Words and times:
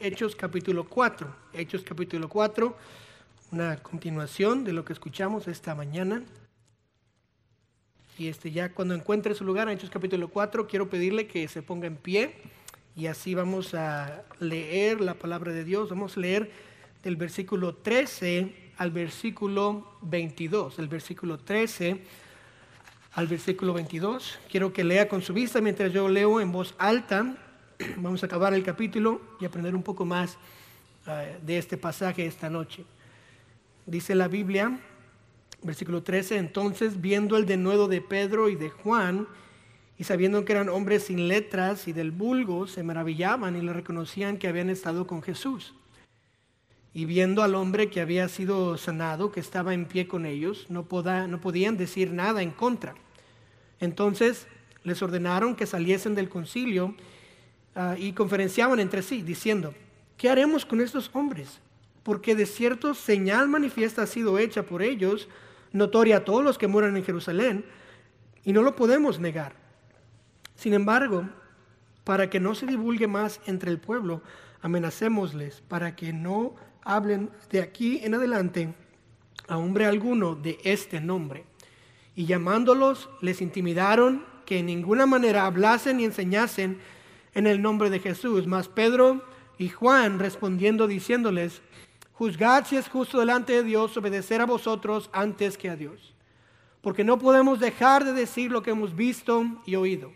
Hechos 0.00 0.36
capítulo 0.36 0.84
4. 0.84 1.34
Hechos 1.52 1.82
capítulo 1.82 2.28
4, 2.28 2.76
una 3.52 3.76
continuación 3.78 4.64
de 4.64 4.72
lo 4.72 4.84
que 4.84 4.92
escuchamos 4.92 5.48
esta 5.48 5.74
mañana. 5.74 6.22
Y 8.18 8.28
este 8.28 8.50
ya 8.50 8.72
cuando 8.72 8.94
encuentre 8.94 9.34
su 9.34 9.44
lugar 9.44 9.68
en 9.68 9.78
Hechos 9.78 9.90
capítulo 9.90 10.28
4, 10.28 10.66
quiero 10.66 10.90
pedirle 10.90 11.26
que 11.26 11.46
se 11.48 11.62
ponga 11.62 11.86
en 11.86 11.96
pie 11.96 12.34
y 12.96 13.06
así 13.06 13.34
vamos 13.34 13.74
a 13.74 14.24
leer 14.40 15.00
la 15.00 15.14
palabra 15.14 15.52
de 15.52 15.64
Dios. 15.64 15.88
Vamos 15.88 16.16
a 16.16 16.20
leer 16.20 16.50
del 17.02 17.16
versículo 17.16 17.76
13 17.76 18.72
al 18.76 18.90
versículo 18.90 19.98
22. 20.02 20.78
El 20.78 20.88
versículo 20.88 21.38
13 21.38 22.02
al 23.12 23.26
versículo 23.28 23.72
22. 23.72 24.38
Quiero 24.50 24.72
que 24.72 24.84
lea 24.84 25.08
con 25.08 25.22
su 25.22 25.32
vista 25.32 25.60
mientras 25.60 25.92
yo 25.92 26.08
leo 26.08 26.40
en 26.40 26.50
voz 26.50 26.74
alta. 26.78 27.36
Vamos 27.96 28.22
a 28.22 28.26
acabar 28.26 28.54
el 28.54 28.64
capítulo 28.64 29.20
y 29.40 29.44
aprender 29.44 29.74
un 29.74 29.82
poco 29.82 30.04
más 30.04 30.36
eh, 31.06 31.38
de 31.42 31.58
este 31.58 31.76
pasaje 31.76 32.26
esta 32.26 32.50
noche. 32.50 32.84
Dice 33.86 34.14
la 34.14 34.28
Biblia, 34.28 34.78
versículo 35.62 36.02
13, 36.02 36.38
entonces 36.38 37.00
viendo 37.00 37.36
el 37.36 37.46
denuedo 37.46 37.86
de 37.86 38.00
Pedro 38.00 38.48
y 38.48 38.56
de 38.56 38.70
Juan, 38.70 39.28
y 39.96 40.04
sabiendo 40.04 40.44
que 40.44 40.52
eran 40.52 40.68
hombres 40.68 41.04
sin 41.04 41.28
letras 41.28 41.88
y 41.88 41.92
del 41.92 42.10
vulgo, 42.10 42.66
se 42.66 42.82
maravillaban 42.82 43.56
y 43.56 43.62
le 43.62 43.72
reconocían 43.72 44.38
que 44.38 44.48
habían 44.48 44.70
estado 44.70 45.06
con 45.06 45.22
Jesús. 45.22 45.74
Y 46.94 47.04
viendo 47.04 47.42
al 47.42 47.54
hombre 47.54 47.90
que 47.90 48.00
había 48.00 48.28
sido 48.28 48.76
sanado, 48.76 49.30
que 49.30 49.40
estaba 49.40 49.74
en 49.74 49.86
pie 49.86 50.08
con 50.08 50.26
ellos, 50.26 50.66
no, 50.68 50.86
no 51.28 51.40
podían 51.40 51.76
decir 51.76 52.12
nada 52.12 52.42
en 52.42 52.50
contra. 52.50 52.94
Entonces 53.80 54.46
les 54.84 55.02
ordenaron 55.02 55.54
que 55.54 55.66
saliesen 55.66 56.14
del 56.14 56.28
concilio 56.28 56.94
ah, 57.78 57.94
y 57.96 58.12
conferenciaban 58.12 58.80
entre 58.80 59.02
sí, 59.02 59.22
diciendo, 59.22 59.72
¿qué 60.16 60.28
haremos 60.28 60.66
con 60.66 60.80
estos 60.80 61.08
hombres? 61.14 61.60
Porque 62.02 62.34
de 62.34 62.44
cierto 62.44 62.92
señal 62.92 63.48
manifiesta 63.48 64.02
ha 64.02 64.06
sido 64.06 64.38
hecha 64.38 64.64
por 64.64 64.82
ellos, 64.82 65.28
notoria 65.72 66.18
a 66.18 66.24
todos 66.24 66.44
los 66.44 66.58
que 66.58 66.66
mueren 66.66 66.96
en 66.96 67.04
Jerusalén, 67.04 67.64
y 68.44 68.52
no 68.52 68.62
lo 68.62 68.76
podemos 68.76 69.18
negar. 69.18 69.54
Sin 70.56 70.74
embargo, 70.74 71.28
para 72.04 72.28
que 72.28 72.40
no 72.40 72.54
se 72.54 72.66
divulgue 72.66 73.06
más 73.06 73.40
entre 73.46 73.70
el 73.70 73.78
pueblo, 73.78 74.22
amenacémosles 74.62 75.60
para 75.68 75.94
que 75.94 76.12
no 76.12 76.54
hablen 76.82 77.30
de 77.50 77.60
aquí 77.60 78.00
en 78.02 78.14
adelante 78.14 78.74
a 79.46 79.58
hombre 79.58 79.86
alguno 79.86 80.34
de 80.34 80.58
este 80.64 81.00
nombre. 81.00 81.44
Y 82.16 82.26
llamándolos, 82.26 83.08
les 83.20 83.40
intimidaron 83.40 84.24
que 84.46 84.58
en 84.58 84.66
ninguna 84.66 85.06
manera 85.06 85.46
hablasen 85.46 85.98
ni 85.98 86.04
enseñasen 86.04 86.78
en 87.38 87.46
el 87.46 87.62
nombre 87.62 87.90
de 87.90 88.00
Jesús. 88.00 88.46
Mas 88.46 88.68
Pedro 88.68 89.22
y 89.58 89.68
Juan 89.68 90.18
respondiendo 90.18 90.86
diciéndoles, 90.86 91.62
juzgad 92.12 92.66
si 92.66 92.76
es 92.76 92.88
justo 92.88 93.20
delante 93.20 93.52
de 93.52 93.62
Dios 93.62 93.96
obedecer 93.96 94.40
a 94.40 94.46
vosotros 94.46 95.08
antes 95.12 95.56
que 95.56 95.70
a 95.70 95.76
Dios. 95.76 96.14
Porque 96.80 97.04
no 97.04 97.18
podemos 97.18 97.60
dejar 97.60 98.04
de 98.04 98.12
decir 98.12 98.50
lo 98.50 98.62
que 98.62 98.70
hemos 98.70 98.94
visto 98.94 99.44
y 99.66 99.76
oído. 99.76 100.12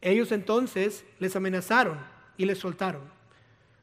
Ellos 0.00 0.32
entonces 0.32 1.04
les 1.18 1.34
amenazaron 1.36 1.98
y 2.36 2.44
les 2.44 2.58
soltaron 2.58 3.12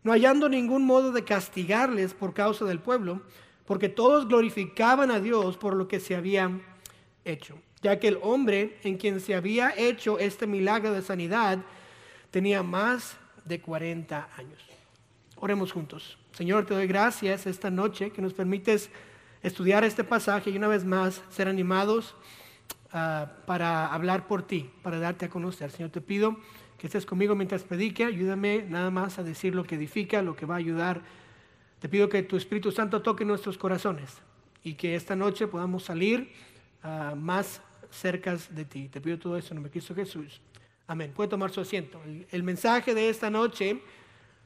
no 0.04 0.12
hallando 0.12 0.50
ningún 0.50 0.86
modo 0.86 1.12
de 1.12 1.24
castigarles 1.24 2.14
por 2.14 2.34
causa 2.34 2.66
del 2.66 2.80
pueblo, 2.80 3.22
porque 3.66 3.90
todos 3.90 4.28
glorificaban 4.28 5.12
a 5.12 5.20
Dios 5.20 5.58
por 5.58 5.76
lo 5.76 5.88
que 5.88 6.00
se 6.00 6.16
había 6.16 6.60
hecho, 7.26 7.60
ya 7.82 8.00
que 8.00 8.08
el 8.08 8.20
hombre 8.22 8.78
en 8.84 8.98
quien 8.98 9.20
se 9.20 9.36
había 9.36 9.74
hecho 9.78 10.18
este 10.18 10.48
milagro 10.48 10.94
de 10.94 11.02
sanidad 11.02 11.60
tenía 12.32 12.64
más 12.64 13.18
de 13.46 13.62
40 13.62 14.30
años. 14.38 14.60
Oremos 15.36 15.72
juntos. 15.72 16.18
Señor, 16.32 16.66
te 16.66 16.74
doy 16.74 16.88
gracias 16.88 17.48
esta 17.48 17.70
noche 17.70 18.12
que 18.12 18.22
nos 18.22 18.34
permites 18.34 18.90
estudiar 19.42 19.84
este 19.84 20.04
pasaje 20.04 20.50
y 20.50 20.58
una 20.58 20.68
vez 20.68 20.86
más 20.86 21.22
ser 21.30 21.48
animados 21.48 22.16
ah, 22.92 23.32
para 23.46 23.94
hablar 23.94 24.28
por 24.28 24.44
ti, 24.44 24.70
para 24.84 25.00
darte 25.00 25.26
a 25.26 25.30
conocer. 25.30 25.72
Señor, 25.72 25.92
te 25.92 26.02
pido 26.02 26.38
que 26.78 26.88
estés 26.88 27.06
conmigo 27.06 27.36
mientras 27.36 27.64
predique. 27.64 28.06
Ayúdame 28.06 28.66
nada 28.68 28.92
más 28.92 29.20
a 29.20 29.24
decir 29.24 29.56
lo 29.56 29.64
que 29.64 29.76
edifica, 29.76 30.22
lo 30.22 30.36
que 30.36 30.46
va 30.46 30.56
a 30.56 30.60
ayudar. 30.60 31.02
Te 31.80 31.90
pido 31.90 32.10
que 32.10 32.24
tu 32.24 32.36
Espíritu 32.36 32.72
Santo 32.72 33.02
toque 33.02 33.24
nuestros 33.26 33.58
corazones 33.58 34.18
y 34.64 34.74
que 34.74 34.96
esta 34.96 35.16
noche 35.16 35.48
podamos 35.48 35.84
salir 35.84 36.32
ah, 36.84 37.16
más 37.18 37.62
cerca 37.90 38.36
de 38.36 38.66
ti. 38.66 38.90
Te 38.90 39.02
pido 39.02 39.18
todo 39.18 39.38
eso 39.38 39.50
en 39.50 39.56
nombre 39.56 39.70
de 39.70 39.74
Cristo 39.74 39.96
Jesús. 39.96 40.42
Amén. 40.90 41.14
Puede 41.16 41.30
tomar 41.30 41.52
su 41.52 41.62
asiento. 41.62 42.02
el 42.32 42.42
mensaje 42.42 42.96
de 42.96 43.10
esta 43.10 43.30
noche 43.30 43.80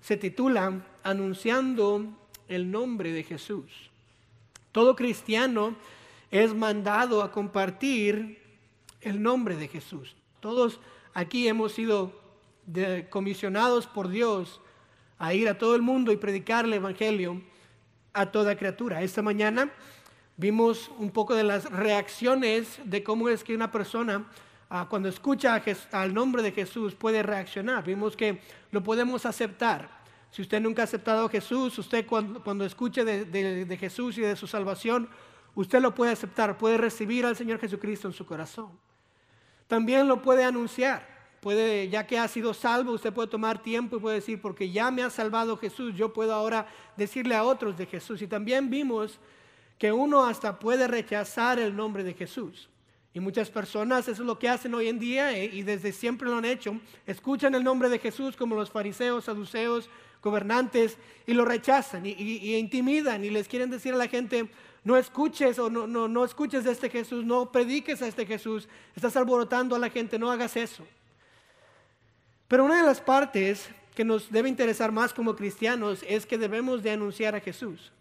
se 0.01 0.17
titula 0.17 0.85
Anunciando 1.01 2.05
el 2.49 2.69
nombre 2.69 3.13
de 3.13 3.23
Jesús. 3.23 3.71
Todo 4.73 4.93
cristiano 4.93 5.73
es 6.31 6.53
mandado 6.53 7.23
a 7.23 7.31
compartir 7.31 8.41
el 8.99 9.23
nombre 9.23 9.55
de 9.55 9.69
Jesús. 9.69 10.17
Todos 10.41 10.81
aquí 11.13 11.47
hemos 11.47 11.71
sido 11.71 12.11
comisionados 13.09 13.87
por 13.87 14.09
Dios 14.09 14.59
a 15.19 15.33
ir 15.33 15.47
a 15.47 15.57
todo 15.57 15.77
el 15.77 15.81
mundo 15.81 16.11
y 16.11 16.17
predicar 16.17 16.65
el 16.65 16.73
Evangelio 16.73 17.41
a 18.11 18.25
toda 18.33 18.57
criatura. 18.57 19.01
Esta 19.01 19.21
mañana 19.21 19.71
vimos 20.35 20.91
un 20.97 21.09
poco 21.09 21.35
de 21.35 21.43
las 21.45 21.71
reacciones 21.71 22.81
de 22.83 23.01
cómo 23.01 23.29
es 23.29 23.45
que 23.45 23.55
una 23.55 23.71
persona 23.71 24.25
ah, 24.81 24.87
cuando 24.89 25.07
escucha 25.07 25.61
al 25.91 26.13
nombre 26.13 26.43
de 26.43 26.51
Jesús 26.51 26.95
puede 26.95 27.23
reaccionar. 27.23 27.83
Vimos 27.85 28.17
que 28.17 28.41
lo 28.71 28.83
podemos 28.83 29.25
aceptar. 29.25 30.03
Si 30.31 30.41
usted 30.41 30.59
nunca 30.59 30.81
ha 30.81 30.85
aceptado 30.85 31.25
a 31.25 31.29
Jesús, 31.29 31.77
usted 31.77 32.05
cuando, 32.05 32.65
escuche 32.65 33.05
de 33.05 33.77
Jesús 33.79 34.17
y 34.17 34.21
de 34.21 34.35
su 34.35 34.47
salvación, 34.47 35.07
usted 35.55 35.79
lo 35.79 35.93
puede 35.93 36.11
aceptar, 36.11 36.57
puede 36.57 36.77
recibir 36.77 37.25
al 37.25 37.35
Señor 37.35 37.59
Jesucristo 37.59 38.07
en 38.07 38.13
su 38.13 38.25
corazón. 38.25 38.71
También 39.67 40.07
lo 40.07 40.21
puede 40.21 40.43
anunciar 40.43 41.13
puede, 41.43 41.89
ya 41.89 42.07
que 42.07 42.17
ha 42.17 42.27
sido 42.29 42.53
salvo, 42.53 42.93
usted 42.93 43.13
puede 43.13 43.27
tomar 43.27 43.61
tiempo 43.61 43.97
y 43.97 43.99
puede 43.99 44.15
decir, 44.15 44.41
porque 44.41 44.71
ya 44.71 44.89
me 44.89 45.03
ha 45.03 45.09
salvado 45.09 45.57
Jesús, 45.57 45.93
yo 45.93 46.13
puedo 46.13 46.33
ahora 46.33 46.65
decirle 46.95 47.35
a 47.35 47.43
otros 47.43 47.77
de 47.77 47.85
Jesús. 47.85 48.21
Y 48.21 48.27
también 48.27 48.69
vimos 48.69 49.19
que 49.77 49.91
uno 49.91 50.25
hasta 50.25 50.57
puede 50.57 50.87
rechazar 50.87 51.59
el 51.59 51.75
nombre 51.75 52.03
de 52.03 52.13
Jesús. 52.13 52.69
Y 53.13 53.19
muchas 53.19 53.49
personas, 53.51 54.07
eso 54.07 54.23
es 54.23 54.27
lo 54.27 54.39
que 54.39 54.49
hacen 54.49 54.73
hoy 54.73 54.87
en 54.87 54.97
día 54.97 55.37
eh, 55.37 55.45
y 55.45 55.61
desde 55.61 55.91
siempre 55.91 56.29
lo 56.29 56.37
han 56.37 56.45
hecho, 56.45 56.79
escuchan 57.05 57.53
el 57.53 57.63
nombre 57.63 57.87
de 57.89 57.99
Jesús 57.99 58.35
como 58.35 58.55
los 58.55 58.71
fariseos, 58.71 59.25
saduceos, 59.25 59.89
gobernantes 60.23 60.97
y 61.27 61.33
lo 61.33 61.45
rechazan 61.45 62.05
y, 62.05 62.55
intimidan 62.55 63.23
y 63.23 63.29
les 63.29 63.47
quieren 63.47 63.69
decir 63.69 63.93
a 63.93 63.97
la 63.97 64.07
gente, 64.07 64.49
no 64.83 64.97
escuches 64.97 65.59
o 65.59 65.69
no, 65.69 65.85
no, 65.85 66.07
no 66.07 66.25
escuches 66.25 66.63
de 66.63 66.71
este 66.71 66.89
Jesús, 66.89 67.23
no 67.23 67.51
prediques 67.51 68.01
a 68.01 68.07
este 68.07 68.25
Jesús, 68.25 68.67
estás 68.95 69.15
alborotando 69.15 69.75
a 69.75 69.79
la 69.79 69.89
gente, 69.89 70.17
no 70.17 70.31
hagas 70.31 70.57
eso. 70.57 70.83
Pero 72.47 72.65
una 72.65 72.77
de 72.77 72.83
las 72.83 72.99
partes 72.99 73.69
que 73.93 74.03
nos 74.03 74.31
debe 74.31 74.49
interesar 74.49 74.91
más 74.91 75.13
como 75.13 75.35
cristianos 75.35 76.03
es 76.07 76.25
que 76.25 76.37
debemos 76.37 76.81
de 76.81 76.91
anunciar 76.91 77.35
a 77.35 77.39
Jesús. 77.39 77.91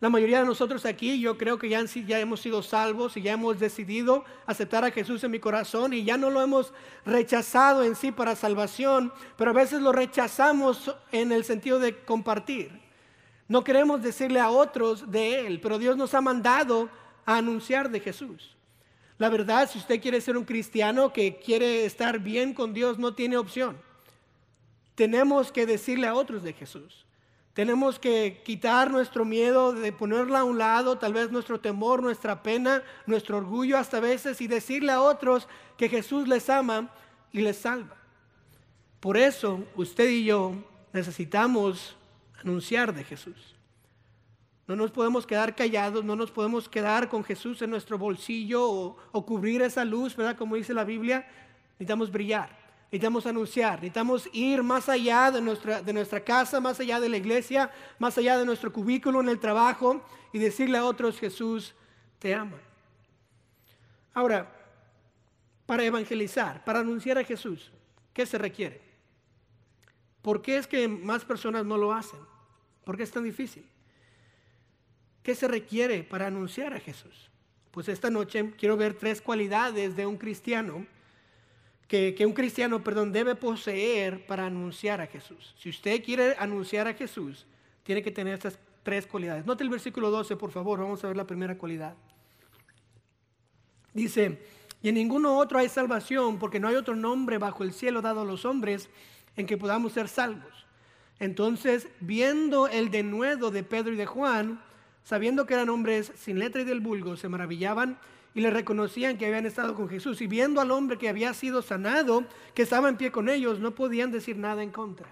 La 0.00 0.08
mayoría 0.08 0.40
de 0.40 0.46
nosotros 0.46 0.86
aquí, 0.86 1.20
yo 1.20 1.36
creo 1.36 1.58
que 1.58 1.68
ya, 1.68 1.84
hemos 2.18 2.40
sido 2.40 2.62
salvos 2.62 3.18
y 3.18 3.22
ya 3.22 3.32
hemos 3.32 3.60
decidido 3.60 4.24
aceptar 4.46 4.82
a 4.82 4.90
Jesús 4.90 5.22
en 5.24 5.30
mi 5.30 5.40
corazón 5.40 5.92
y 5.92 6.04
ya 6.04 6.16
no 6.16 6.30
lo 6.30 6.40
hemos 6.40 6.72
rechazado 7.04 7.84
en 7.84 7.94
sí 7.94 8.10
para 8.10 8.34
salvación, 8.34 9.12
pero 9.36 9.50
a 9.50 9.54
veces 9.54 9.82
lo 9.82 9.92
rechazamos 9.92 10.96
en 11.12 11.32
el 11.32 11.44
sentido 11.44 11.78
de 11.78 11.98
compartir. 11.98 12.80
No 13.46 13.62
queremos 13.62 14.00
decirle 14.00 14.40
a 14.40 14.48
otros 14.48 15.10
de 15.10 15.46
Él, 15.46 15.60
pero 15.60 15.78
Dios 15.78 15.98
nos 15.98 16.14
ha 16.14 16.22
mandado 16.22 16.88
a 17.26 17.36
anunciar 17.36 17.90
de 17.90 18.00
Jesús. 18.00 18.56
La 19.18 19.28
verdad, 19.28 19.68
si 19.70 19.76
usted 19.76 20.00
quiere 20.00 20.22
ser 20.22 20.38
un 20.38 20.46
cristiano 20.46 21.12
que 21.12 21.36
quiere 21.36 21.84
estar 21.84 22.20
bien 22.20 22.54
con 22.54 22.72
Dios, 22.72 22.98
no 22.98 23.14
tiene 23.14 23.36
opción. 23.36 23.76
Tenemos 24.94 25.52
que 25.52 25.66
decirle 25.66 26.06
a 26.06 26.14
otros 26.14 26.42
de 26.42 26.54
Jesús. 26.54 27.04
Tenemos 27.54 27.98
que 27.98 28.42
quitar 28.44 28.90
nuestro 28.90 29.24
miedo 29.24 29.72
de 29.72 29.92
ponerla 29.92 30.40
a 30.40 30.44
un 30.44 30.58
lado, 30.58 30.98
tal 30.98 31.12
vez 31.12 31.32
nuestro 31.32 31.60
temor, 31.60 32.02
nuestra 32.02 32.42
pena, 32.42 32.82
nuestro 33.06 33.38
orgullo 33.38 33.76
hasta 33.76 33.98
veces 33.98 34.40
y 34.40 34.46
decirle 34.46 34.92
a 34.92 35.02
otros 35.02 35.48
que 35.76 35.88
Jesús 35.88 36.28
les 36.28 36.48
ama 36.48 36.90
y 37.32 37.40
les 37.40 37.58
salva. 37.58 37.96
Por 39.00 39.16
eso 39.16 39.64
usted 39.74 40.08
y 40.08 40.24
yo 40.24 40.54
necesitamos 40.92 41.96
anunciar 42.40 42.94
de 42.94 43.04
Jesús. 43.04 43.56
No 44.66 44.76
nos 44.76 44.92
podemos 44.92 45.26
quedar 45.26 45.56
callados, 45.56 46.04
no 46.04 46.14
nos 46.14 46.30
podemos 46.30 46.68
quedar 46.68 47.08
con 47.08 47.24
Jesús 47.24 47.60
en 47.62 47.70
nuestro 47.70 47.98
bolsillo 47.98 48.96
o, 49.10 49.26
cubrir 49.26 49.62
esa 49.62 49.84
luz, 49.84 50.14
¿verdad? 50.14 50.36
Como 50.36 50.54
dice 50.54 50.72
la 50.72 50.84
Biblia, 50.84 51.26
necesitamos 51.72 52.12
brillar, 52.12 52.56
necesitamos 52.90 53.24
anunciar, 53.26 53.78
necesitamos 53.78 54.28
ir 54.32 54.64
más 54.64 54.88
allá 54.88 55.30
de 55.30 55.40
nuestra, 55.40 55.80
de 55.80 55.92
nuestra 55.92 56.24
casa, 56.24 56.60
más 56.60 56.80
allá 56.80 56.98
de 56.98 57.08
la 57.08 57.18
iglesia, 57.18 57.70
más 58.00 58.18
allá 58.18 58.36
de 58.36 58.44
nuestro 58.44 58.72
cubículo 58.72 59.20
en 59.20 59.28
el 59.28 59.38
trabajo 59.38 60.04
y 60.32 60.40
decirle 60.40 60.76
a 60.76 60.84
otros, 60.84 61.20
Jesús 61.20 61.72
te 62.18 62.34
ama. 62.34 62.58
Ahora, 64.12 64.52
para 65.66 65.84
evangelizar, 65.84 66.64
para 66.64 66.80
anunciar 66.80 67.16
a 67.16 67.24
Jesús, 67.24 67.70
¿qué 68.12 68.26
se 68.26 68.38
requiere? 68.38 68.80
¿Por 70.20 70.42
qué 70.42 70.56
es 70.56 70.66
que 70.66 70.88
más 70.88 71.24
personas 71.24 71.64
no 71.64 71.76
lo 71.76 71.92
hacen? 71.92 72.18
¿Por 72.84 72.96
qué 72.96 73.04
es 73.04 73.10
tan 73.12 73.22
difícil? 73.22 73.64
¿Qué 75.22 75.36
se 75.36 75.46
requiere 75.46 76.02
para 76.02 76.26
anunciar 76.26 76.74
a 76.74 76.80
Jesús? 76.80 77.30
Pues 77.70 77.88
esta 77.88 78.10
noche 78.10 78.52
quiero 78.58 78.76
ver 78.76 78.94
tres 78.94 79.22
cualidades 79.22 79.94
de 79.94 80.06
un 80.06 80.16
cristiano 80.16 80.86
que, 81.90 82.24
un 82.24 82.32
cristiano, 82.32 82.84
perdón, 82.84 83.10
debe 83.10 83.34
poseer 83.34 84.24
para 84.24 84.46
anunciar 84.46 85.00
a 85.00 85.08
Jesús. 85.08 85.56
Si 85.58 85.70
usted 85.70 86.04
quiere 86.04 86.36
anunciar 86.38 86.86
a 86.86 86.94
Jesús, 86.94 87.46
tiene 87.82 88.00
que 88.00 88.12
tener 88.12 88.34
estas 88.34 88.60
tres 88.84 89.08
cualidades. 89.08 89.44
Note 89.44 89.64
el 89.64 89.70
versículo 89.70 90.08
12, 90.08 90.36
por 90.36 90.52
favor, 90.52 90.78
vamos 90.78 91.02
a 91.02 91.08
ver 91.08 91.16
la 91.16 91.26
primera 91.26 91.58
cualidad. 91.58 91.96
Dice, 93.92 94.40
y 94.80 94.90
en 94.90 94.94
ninguno 94.94 95.36
otro 95.36 95.58
hay 95.58 95.68
salvación, 95.68 96.38
porque 96.38 96.60
no 96.60 96.68
hay 96.68 96.76
otro 96.76 96.94
nombre 96.94 97.38
bajo 97.38 97.64
el 97.64 97.72
cielo 97.72 98.00
dado 98.00 98.20
a 98.20 98.24
los 98.24 98.44
hombres 98.44 98.88
en 99.34 99.46
que 99.46 99.56
podamos 99.56 99.92
ser 99.92 100.06
salvos. 100.06 100.66
Entonces, 101.18 101.88
viendo 101.98 102.68
el 102.68 102.92
denuedo 102.92 103.50
de 103.50 103.64
Pedro 103.64 103.94
y 103.94 103.96
de 103.96 104.06
Juan, 104.06 104.62
sabiendo 105.02 105.46
que 105.46 105.54
eran 105.54 105.68
hombres 105.68 106.12
sin 106.16 106.38
letra 106.38 106.62
y 106.62 106.64
del 106.64 106.80
vulgo, 106.80 107.16
se 107.16 107.28
maravillaban 107.28 107.98
y 108.34 108.40
le 108.40 108.50
reconocían 108.50 109.18
que 109.18 109.26
habían 109.26 109.46
estado 109.46 109.74
con 109.74 109.88
Jesús. 109.88 110.20
Y 110.20 110.26
viendo 110.26 110.60
al 110.60 110.70
hombre 110.70 110.98
que 110.98 111.08
había 111.08 111.34
sido 111.34 111.62
sanado, 111.62 112.24
que 112.54 112.62
estaba 112.62 112.88
en 112.88 112.96
pie 112.96 113.10
con 113.10 113.28
ellos, 113.28 113.58
no 113.58 113.74
podían 113.74 114.10
decir 114.10 114.36
nada 114.36 114.62
en 114.62 114.70
contra. 114.70 115.08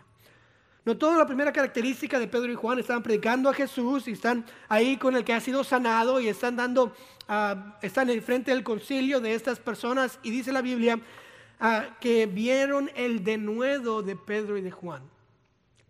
No 0.84 0.96
toda 0.96 1.18
la 1.18 1.26
primera 1.26 1.52
característica 1.52 2.18
de 2.18 2.28
Pedro 2.28 2.50
y 2.50 2.54
Juan 2.54 2.78
estaban 2.78 3.02
predicando 3.02 3.50
a 3.50 3.52
Jesús 3.54 4.08
y 4.08 4.12
están 4.12 4.46
ahí 4.68 4.96
con 4.96 5.16
el 5.16 5.24
que 5.24 5.34
ha 5.34 5.40
sido 5.40 5.62
sanado 5.62 6.18
y 6.18 6.28
están 6.28 6.56
dando, 6.56 6.94
uh, 7.28 7.56
están 7.82 8.08
en 8.08 8.22
frente 8.22 8.52
del 8.52 8.62
concilio 8.62 9.20
de 9.20 9.34
estas 9.34 9.58
personas 9.58 10.18
y 10.22 10.30
dice 10.30 10.50
la 10.50 10.62
Biblia 10.62 10.98
uh, 11.60 11.92
que 12.00 12.24
vieron 12.24 12.90
el 12.94 13.22
denuedo 13.22 14.02
de 14.02 14.16
Pedro 14.16 14.56
y 14.56 14.62
de 14.62 14.70
Juan. 14.70 15.02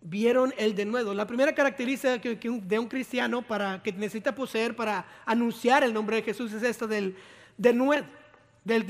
Vieron 0.01 0.53
el 0.57 0.75
denuedo. 0.75 1.13
La 1.13 1.27
primera 1.27 1.53
característica 1.53 2.17
de 2.17 2.79
un 2.79 2.87
cristiano 2.87 3.41
para 3.41 3.83
que 3.83 3.91
necesita 3.91 4.33
poseer 4.33 4.75
para 4.75 5.05
anunciar 5.25 5.83
el 5.83 5.93
nombre 5.93 6.17
de 6.17 6.21
Jesús 6.23 6.53
es 6.53 6.63
esta 6.63 6.87
del 6.87 7.15
denuedo, 7.57 8.05
del. 8.63 8.85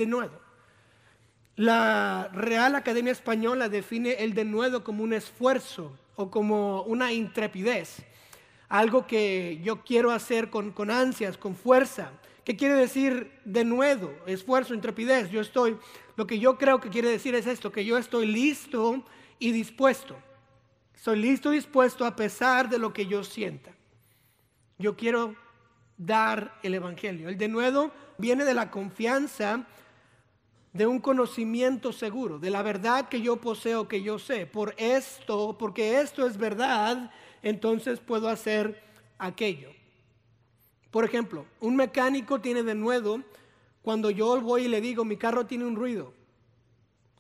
La 1.55 2.29
Real 2.31 2.75
Academia 2.75 3.11
Española 3.11 3.67
define 3.67 4.11
el 4.19 4.33
denuedo 4.33 4.83
como 4.83 5.03
un 5.03 5.11
esfuerzo 5.11 5.91
o 6.15 6.31
como 6.31 6.83
una 6.83 7.11
intrepidez, 7.11 7.97
algo 8.69 9.05
que 9.07 9.59
yo 9.63 9.83
quiero 9.83 10.11
hacer 10.11 10.49
con, 10.49 10.71
con 10.71 10.89
ansias, 10.89 11.37
con 11.37 11.55
fuerza. 11.55 12.11
¿Qué 12.45 12.55
quiere 12.55 12.75
decir 12.75 13.31
denuedo, 13.45 14.11
esfuerzo, 14.25 14.73
intrepidez? 14.73 15.29
Yo 15.31 15.41
estoy, 15.41 15.77
lo 16.15 16.25
que 16.25 16.39
yo 16.39 16.57
creo 16.57 16.79
que 16.79 16.89
quiere 16.89 17.09
decir 17.09 17.35
es 17.35 17.45
esto, 17.45 17.71
que 17.71 17.83
yo 17.83 17.97
estoy 17.97 18.25
listo 18.25 19.03
y 19.37 19.51
dispuesto. 19.51 20.15
Soy 20.99 21.17
listo 21.17 21.53
y 21.53 21.55
dispuesto 21.55 22.05
a 22.05 22.13
pesar 22.13 22.67
de 22.67 22.77
lo 22.77 22.91
que 22.91 23.05
yo 23.05 23.23
sienta. 23.23 23.71
Yo 24.77 24.97
quiero 24.97 25.33
dar 25.97 26.59
el 26.61 26.73
Evangelio. 26.73 27.29
El 27.29 27.37
denuedo 27.37 27.91
viene 28.17 28.43
de 28.43 28.53
la 28.53 28.69
confianza 28.69 29.65
de 30.73 30.85
un 30.85 30.99
conocimiento 30.99 31.93
seguro, 31.93 32.37
de 32.37 32.49
la 32.49 32.61
verdad 32.63 33.07
que 33.07 33.21
yo 33.21 33.37
poseo, 33.37 33.87
que 33.87 34.03
yo 34.03 34.19
sé. 34.19 34.45
Por 34.45 34.75
esto, 34.77 35.57
porque 35.57 36.01
esto 36.01 36.27
es 36.27 36.37
verdad, 36.37 37.11
entonces 37.43 38.01
puedo 38.01 38.27
hacer 38.27 38.83
aquello. 39.17 39.69
Por 40.91 41.05
ejemplo, 41.05 41.45
un 41.61 41.77
mecánico 41.77 42.41
tiene 42.41 42.61
de 42.61 42.75
nuevo 42.75 43.21
cuando 43.81 44.09
yo 44.09 44.41
voy 44.41 44.65
y 44.65 44.67
le 44.67 44.81
digo, 44.81 45.05
mi 45.05 45.15
carro 45.15 45.45
tiene 45.45 45.63
un 45.63 45.77
ruido. 45.77 46.13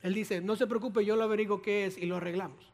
Él 0.01 0.13
dice, 0.13 0.41
no 0.41 0.57
se 0.57 0.67
preocupe, 0.67 1.05
yo 1.05 1.15
lo 1.15 1.23
averiguo 1.23 1.61
qué 1.61 1.85
es 1.85 1.97
y 1.97 2.05
lo 2.07 2.17
arreglamos. 2.17 2.69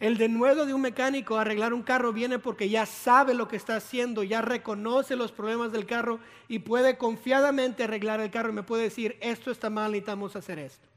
El 0.00 0.18
denuedo 0.18 0.66
de 0.66 0.74
un 0.74 0.80
mecánico 0.80 1.36
a 1.36 1.42
arreglar 1.42 1.72
un 1.72 1.82
carro 1.82 2.12
viene 2.12 2.38
porque 2.38 2.68
ya 2.68 2.84
sabe 2.84 3.32
lo 3.32 3.46
que 3.46 3.56
está 3.56 3.76
haciendo, 3.76 4.22
ya 4.22 4.42
reconoce 4.42 5.16
los 5.16 5.32
problemas 5.32 5.72
del 5.72 5.86
carro 5.86 6.18
y 6.48 6.58
puede 6.58 6.98
confiadamente 6.98 7.84
arreglar 7.84 8.20
el 8.20 8.30
carro 8.30 8.50
y 8.50 8.54
me 8.54 8.64
puede 8.64 8.82
decir, 8.84 9.16
esto 9.20 9.50
está 9.50 9.70
mal, 9.70 9.92
necesitamos 9.92 10.34
hacer 10.36 10.58
esto. 10.58 10.88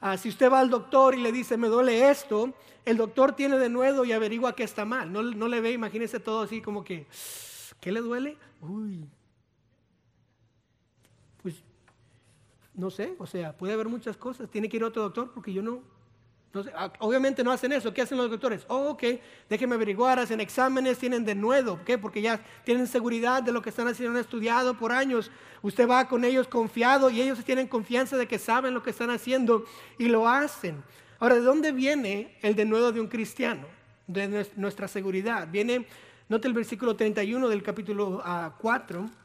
Ah, 0.00 0.16
si 0.16 0.28
usted 0.28 0.50
va 0.50 0.58
al 0.58 0.70
doctor 0.70 1.14
y 1.14 1.22
le 1.22 1.30
dice, 1.30 1.56
me 1.56 1.68
duele 1.68 2.10
esto, 2.10 2.52
el 2.84 2.96
doctor 2.96 3.36
tiene 3.36 3.56
de 3.58 3.68
nuevo 3.68 4.04
y 4.04 4.10
averigua 4.10 4.56
que 4.56 4.64
está 4.64 4.84
mal. 4.84 5.12
No, 5.12 5.22
no 5.22 5.46
le 5.46 5.60
ve, 5.60 5.70
imagínese 5.70 6.18
todo 6.18 6.42
así 6.42 6.60
como 6.60 6.82
que, 6.82 7.06
¿qué 7.78 7.92
le 7.92 8.00
duele? 8.00 8.36
Uy. 8.60 9.06
Pues, 11.40 11.62
no 12.74 12.90
sé, 12.90 13.14
o 13.18 13.26
sea, 13.26 13.56
puede 13.56 13.74
haber 13.74 13.88
muchas 13.88 14.16
cosas. 14.16 14.50
Tiene 14.50 14.68
que 14.68 14.78
ir 14.78 14.82
a 14.82 14.88
otro 14.88 15.02
doctor 15.02 15.30
porque 15.32 15.52
yo 15.52 15.62
no, 15.62 15.82
Ah, 16.74 16.92
obviamente 16.98 17.42
no 17.42 17.50
hacen 17.50 17.72
eso. 17.72 17.94
¿Qué 17.94 18.02
hacen 18.02 18.18
los 18.18 18.30
doctores? 18.30 18.64
Oh, 18.68 18.90
ok, 18.90 19.04
déjenme 19.48 19.76
averiguar, 19.76 20.18
hacen 20.18 20.38
exámenes, 20.40 20.98
tienen 20.98 21.24
de 21.24 21.34
nuevo. 21.34 21.80
¿Qué? 21.84 21.96
Porque 21.96 22.20
ya 22.20 22.40
tienen 22.64 22.86
seguridad 22.86 23.42
de 23.42 23.52
lo 23.52 23.62
que 23.62 23.70
están 23.70 23.88
haciendo, 23.88 24.18
han 24.18 24.22
estudiado 24.22 24.76
por 24.76 24.92
años. 24.92 25.30
Usted 25.62 25.88
va 25.88 26.08
con 26.08 26.24
ellos 26.24 26.48
confiado 26.48 27.08
y 27.08 27.22
ellos 27.22 27.42
tienen 27.44 27.68
confianza 27.68 28.18
de 28.18 28.28
que 28.28 28.38
saben 28.38 28.74
lo 28.74 28.82
que 28.82 28.90
están 28.90 29.10
haciendo 29.10 29.64
y 29.98 30.08
lo 30.08 30.28
hacen. 30.28 30.82
Ahora, 31.18 31.36
¿de 31.36 31.40
dónde 31.40 31.72
viene 31.72 32.36
el 32.42 32.54
de 32.54 32.66
nuevo 32.66 32.92
de 32.92 33.00
un 33.00 33.06
cristiano? 33.06 33.66
De 34.06 34.46
nuestra 34.56 34.88
seguridad. 34.88 35.48
Viene, 35.50 35.86
note 36.28 36.48
el 36.48 36.54
versículo 36.54 36.96
31 36.96 37.48
del 37.48 37.62
capítulo 37.62 38.22
4. 38.58 39.00
Ah, 39.00 39.18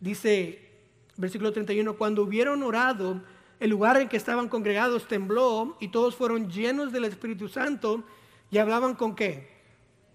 Dice, 0.00 0.70
versículo 1.16 1.52
31, 1.52 1.96
cuando 1.96 2.22
hubieron 2.22 2.62
orado, 2.62 3.22
el 3.60 3.70
lugar 3.70 4.00
en 4.00 4.08
que 4.08 4.16
estaban 4.16 4.48
congregados 4.48 5.06
tembló 5.06 5.76
y 5.80 5.88
todos 5.88 6.14
fueron 6.14 6.50
llenos 6.50 6.92
del 6.92 7.04
Espíritu 7.04 7.48
Santo 7.48 8.02
y 8.50 8.58
hablaban 8.58 8.94
con 8.94 9.14
qué? 9.14 9.48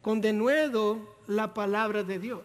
Con 0.01 0.21
denuedo 0.21 0.99
la 1.27 1.53
palabra 1.53 2.03
de 2.03 2.19
Dios. 2.19 2.41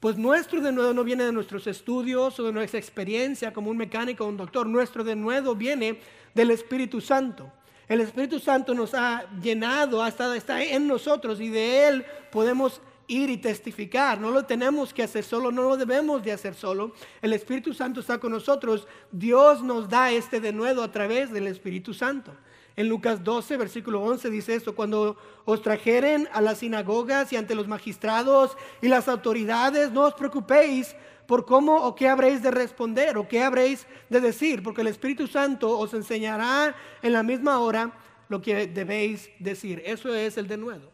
Pues 0.00 0.18
nuestro 0.18 0.60
denuedo 0.60 0.92
no 0.92 1.02
viene 1.02 1.24
de 1.24 1.32
nuestros 1.32 1.66
estudios 1.66 2.38
o 2.38 2.44
de 2.44 2.52
nuestra 2.52 2.78
experiencia 2.78 3.52
como 3.52 3.70
un 3.70 3.76
mecánico 3.76 4.24
o 4.24 4.28
un 4.28 4.36
doctor. 4.36 4.66
Nuestro 4.66 5.02
denuedo 5.02 5.54
viene 5.54 5.98
del 6.34 6.50
Espíritu 6.50 7.00
Santo. 7.00 7.50
El 7.88 8.00
Espíritu 8.00 8.38
Santo 8.38 8.74
nos 8.74 8.94
ha 8.94 9.24
llenado, 9.40 10.02
ha 10.02 10.08
estado, 10.08 10.34
está 10.34 10.62
en 10.62 10.86
nosotros 10.86 11.40
y 11.40 11.48
de 11.48 11.88
Él 11.88 12.04
podemos 12.30 12.80
ir 13.06 13.30
y 13.30 13.36
testificar. 13.36 14.20
No 14.20 14.30
lo 14.30 14.44
tenemos 14.44 14.92
que 14.92 15.02
hacer 15.02 15.24
solo, 15.24 15.50
no 15.50 15.62
lo 15.62 15.76
debemos 15.76 16.22
de 16.22 16.32
hacer 16.32 16.54
solo. 16.54 16.92
El 17.22 17.32
Espíritu 17.32 17.74
Santo 17.74 18.00
está 18.00 18.18
con 18.18 18.32
nosotros. 18.32 18.86
Dios 19.12 19.62
nos 19.62 19.88
da 19.88 20.10
este 20.10 20.40
denuedo 20.40 20.82
a 20.82 20.92
través 20.92 21.30
del 21.32 21.46
Espíritu 21.46 21.94
Santo. 21.94 22.32
En 22.76 22.88
Lucas 22.88 23.22
12, 23.22 23.56
versículo 23.56 24.02
11 24.02 24.30
dice 24.30 24.54
esto, 24.54 24.74
cuando 24.74 25.16
os 25.44 25.62
trajeren 25.62 26.28
a 26.32 26.40
las 26.40 26.58
sinagogas 26.58 27.32
y 27.32 27.36
ante 27.36 27.54
los 27.54 27.68
magistrados 27.68 28.56
y 28.82 28.88
las 28.88 29.06
autoridades, 29.06 29.92
no 29.92 30.02
os 30.02 30.14
preocupéis 30.14 30.96
por 31.26 31.46
cómo 31.46 31.76
o 31.76 31.94
qué 31.94 32.08
habréis 32.08 32.42
de 32.42 32.50
responder 32.50 33.16
o 33.16 33.28
qué 33.28 33.42
habréis 33.42 33.86
de 34.10 34.20
decir, 34.20 34.62
porque 34.62 34.80
el 34.80 34.88
Espíritu 34.88 35.26
Santo 35.28 35.78
os 35.78 35.94
enseñará 35.94 36.74
en 37.00 37.12
la 37.12 37.22
misma 37.22 37.60
hora 37.60 37.92
lo 38.28 38.42
que 38.42 38.66
debéis 38.66 39.30
decir. 39.38 39.80
Eso 39.84 40.12
es 40.12 40.36
el 40.36 40.48
denuedo. 40.48 40.93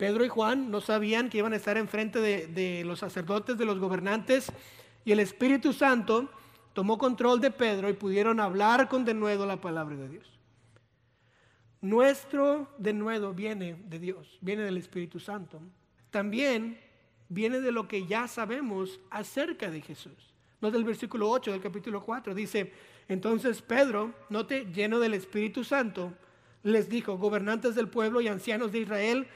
Pedro 0.00 0.24
y 0.24 0.30
Juan 0.30 0.70
no 0.70 0.80
sabían 0.80 1.28
que 1.28 1.36
iban 1.36 1.52
a 1.52 1.56
estar 1.56 1.76
enfrente 1.76 2.20
de, 2.20 2.84
los 2.86 3.00
sacerdotes, 3.00 3.58
de 3.58 3.66
los 3.66 3.78
gobernantes, 3.78 4.50
y 5.04 5.12
el 5.12 5.20
Espíritu 5.20 5.74
Santo 5.74 6.30
tomó 6.72 6.96
control 6.96 7.38
de 7.38 7.50
Pedro 7.50 7.86
y 7.90 7.92
pudieron 7.92 8.40
hablar 8.40 8.88
con 8.88 9.04
denuedo 9.04 9.44
la 9.44 9.60
palabra 9.60 9.96
de 9.96 10.08
Dios. 10.08 10.38
Nuestro 11.82 12.72
denuedo 12.78 13.34
viene 13.34 13.74
de 13.74 13.98
Dios, 13.98 14.38
viene 14.40 14.62
del 14.62 14.78
Espíritu 14.78 15.20
Santo. 15.20 15.60
También 16.10 16.80
viene 17.28 17.60
de 17.60 17.70
lo 17.70 17.86
que 17.86 18.06
ya 18.06 18.26
sabemos 18.26 19.00
acerca 19.10 19.70
de 19.70 19.82
Jesús. 19.82 20.32
No 20.62 20.70
del 20.70 20.84
versículo 20.84 21.28
8 21.28 21.52
del 21.52 21.60
capítulo 21.60 22.02
4. 22.02 22.34
Dice, 22.34 22.72
entonces 23.06 23.60
Pedro, 23.60 24.14
note, 24.30 24.64
lleno 24.72 24.98
del 24.98 25.12
Espíritu 25.12 25.62
Santo, 25.62 26.14
les 26.62 26.88
dijo, 26.88 27.18
gobernantes 27.18 27.74
del 27.74 27.88
pueblo 27.88 28.22
y 28.22 28.28
ancianos 28.28 28.72
de 28.72 28.78
Israel, 28.78 29.28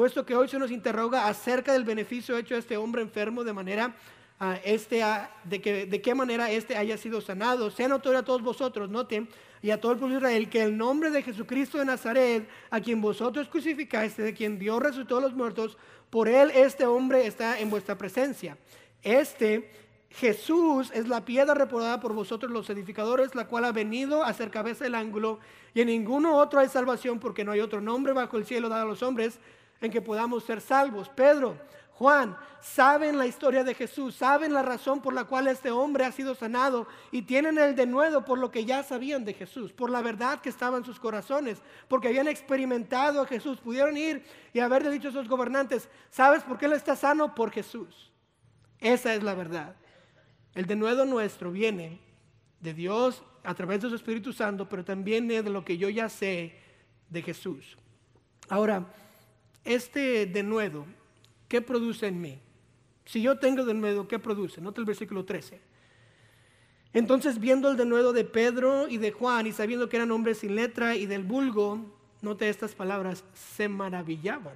puesto 0.00 0.24
que 0.24 0.34
hoy 0.34 0.48
se 0.48 0.58
nos 0.58 0.70
interroga 0.70 1.28
acerca 1.28 1.74
del 1.74 1.84
beneficio 1.84 2.38
hecho 2.38 2.54
a 2.54 2.58
este 2.58 2.78
hombre 2.78 3.02
enfermo 3.02 3.44
de 3.44 3.52
manera 3.52 3.94
a 4.38 4.56
este, 4.64 5.04
de, 5.44 5.60
que, 5.60 5.84
de 5.84 6.00
qué 6.00 6.14
manera 6.14 6.50
este 6.50 6.74
haya 6.74 6.96
sido 6.96 7.20
sanado. 7.20 7.70
Sea 7.70 7.86
notorio 7.86 8.20
a 8.20 8.22
todos 8.22 8.40
vosotros, 8.40 8.88
noten, 8.88 9.28
y 9.60 9.68
a 9.68 9.78
todo 9.78 9.92
el 9.92 9.98
pueblo 9.98 10.14
de 10.14 10.20
Israel, 10.20 10.48
que 10.48 10.62
el 10.62 10.74
nombre 10.74 11.10
de 11.10 11.22
Jesucristo 11.22 11.76
de 11.76 11.84
Nazaret, 11.84 12.48
a 12.70 12.80
quien 12.80 13.02
vosotros 13.02 13.46
crucificaste, 13.48 14.22
de 14.22 14.32
quien 14.32 14.58
Dios 14.58 14.82
resucitó 14.82 15.18
a 15.18 15.20
los 15.20 15.34
muertos, 15.34 15.76
por 16.08 16.28
él 16.28 16.50
este 16.54 16.86
hombre 16.86 17.26
está 17.26 17.60
en 17.60 17.68
vuestra 17.68 17.98
presencia. 17.98 18.56
Este 19.02 19.70
Jesús 20.08 20.90
es 20.94 21.08
la 21.08 21.26
piedra 21.26 21.52
reportada 21.52 22.00
por 22.00 22.14
vosotros 22.14 22.50
los 22.50 22.70
edificadores, 22.70 23.34
la 23.34 23.48
cual 23.48 23.66
ha 23.66 23.72
venido 23.72 24.24
a 24.24 24.32
ser 24.32 24.50
cabeza 24.50 24.84
del 24.84 24.94
ángulo, 24.94 25.40
y 25.74 25.82
en 25.82 25.88
ninguno 25.88 26.38
otro 26.38 26.58
hay 26.58 26.68
salvación, 26.68 27.20
porque 27.20 27.44
no 27.44 27.52
hay 27.52 27.60
otro 27.60 27.82
nombre 27.82 28.14
bajo 28.14 28.38
el 28.38 28.46
cielo 28.46 28.70
dado 28.70 28.84
a 28.84 28.86
los 28.86 29.02
hombres 29.02 29.38
en 29.80 29.90
que 29.90 30.02
podamos 30.02 30.44
ser 30.44 30.60
salvos. 30.60 31.08
Pedro, 31.08 31.56
Juan, 31.92 32.36
saben 32.62 33.18
la 33.18 33.26
historia 33.26 33.62
de 33.62 33.74
Jesús, 33.74 34.14
saben 34.14 34.54
la 34.54 34.62
razón 34.62 35.02
por 35.02 35.12
la 35.12 35.24
cual 35.24 35.48
este 35.48 35.70
hombre 35.70 36.04
ha 36.06 36.12
sido 36.12 36.34
sanado 36.34 36.86
y 37.10 37.22
tienen 37.22 37.58
el 37.58 37.76
denuedo 37.76 38.24
por 38.24 38.38
lo 38.38 38.50
que 38.50 38.64
ya 38.64 38.82
sabían 38.82 39.24
de 39.24 39.34
Jesús, 39.34 39.72
por 39.72 39.90
la 39.90 40.00
verdad 40.00 40.40
que 40.40 40.48
estaba 40.48 40.78
en 40.78 40.84
sus 40.84 40.98
corazones, 40.98 41.58
porque 41.88 42.08
habían 42.08 42.26
experimentado 42.26 43.20
a 43.20 43.26
Jesús. 43.26 43.58
Pudieron 43.58 43.98
ir 43.98 44.24
y 44.54 44.60
haberle 44.60 44.90
dicho 44.90 45.08
a 45.08 45.12
sus 45.12 45.28
gobernantes, 45.28 45.90
¿sabes 46.10 46.42
por 46.42 46.56
qué 46.56 46.66
él 46.66 46.72
está 46.72 46.96
sano? 46.96 47.34
Por 47.34 47.50
Jesús. 47.50 48.10
Esa 48.78 49.14
es 49.14 49.22
la 49.22 49.34
verdad. 49.34 49.76
El 50.54 50.64
denuedo 50.64 51.04
nuestro 51.04 51.52
viene 51.52 52.00
de 52.60 52.72
Dios 52.72 53.22
a 53.44 53.54
través 53.54 53.82
de 53.82 53.90
su 53.90 53.94
Espíritu 53.94 54.32
Santo, 54.32 54.68
pero 54.68 54.84
también 54.84 55.28
de 55.28 55.42
lo 55.42 55.66
que 55.66 55.76
yo 55.76 55.88
ya 55.88 56.08
sé 56.08 56.58
de 57.10 57.20
Jesús. 57.20 57.76
Ahora, 58.48 58.86
este 59.64 60.26
denuedo 60.26 60.86
¿qué 61.50 61.60
produce 61.60 62.06
en 62.06 62.20
mí? 62.20 62.38
Si 63.04 63.20
yo 63.20 63.38
tengo 63.38 63.64
denuedo, 63.64 64.06
¿qué 64.06 64.20
produce? 64.20 64.60
Nota 64.60 64.80
el 64.80 64.86
versículo 64.86 65.24
13. 65.24 65.60
Entonces, 66.92 67.40
viendo 67.40 67.68
el 67.68 67.76
denuedo 67.76 68.12
de 68.12 68.24
Pedro 68.24 68.88
y 68.88 68.98
de 68.98 69.10
Juan 69.10 69.48
y 69.48 69.52
sabiendo 69.52 69.88
que 69.88 69.96
eran 69.96 70.12
hombres 70.12 70.38
sin 70.38 70.54
letra 70.54 70.94
y 70.94 71.06
del 71.06 71.24
vulgo, 71.24 71.84
note 72.22 72.48
estas 72.48 72.76
palabras, 72.76 73.24
se 73.34 73.68
maravillaban. 73.68 74.54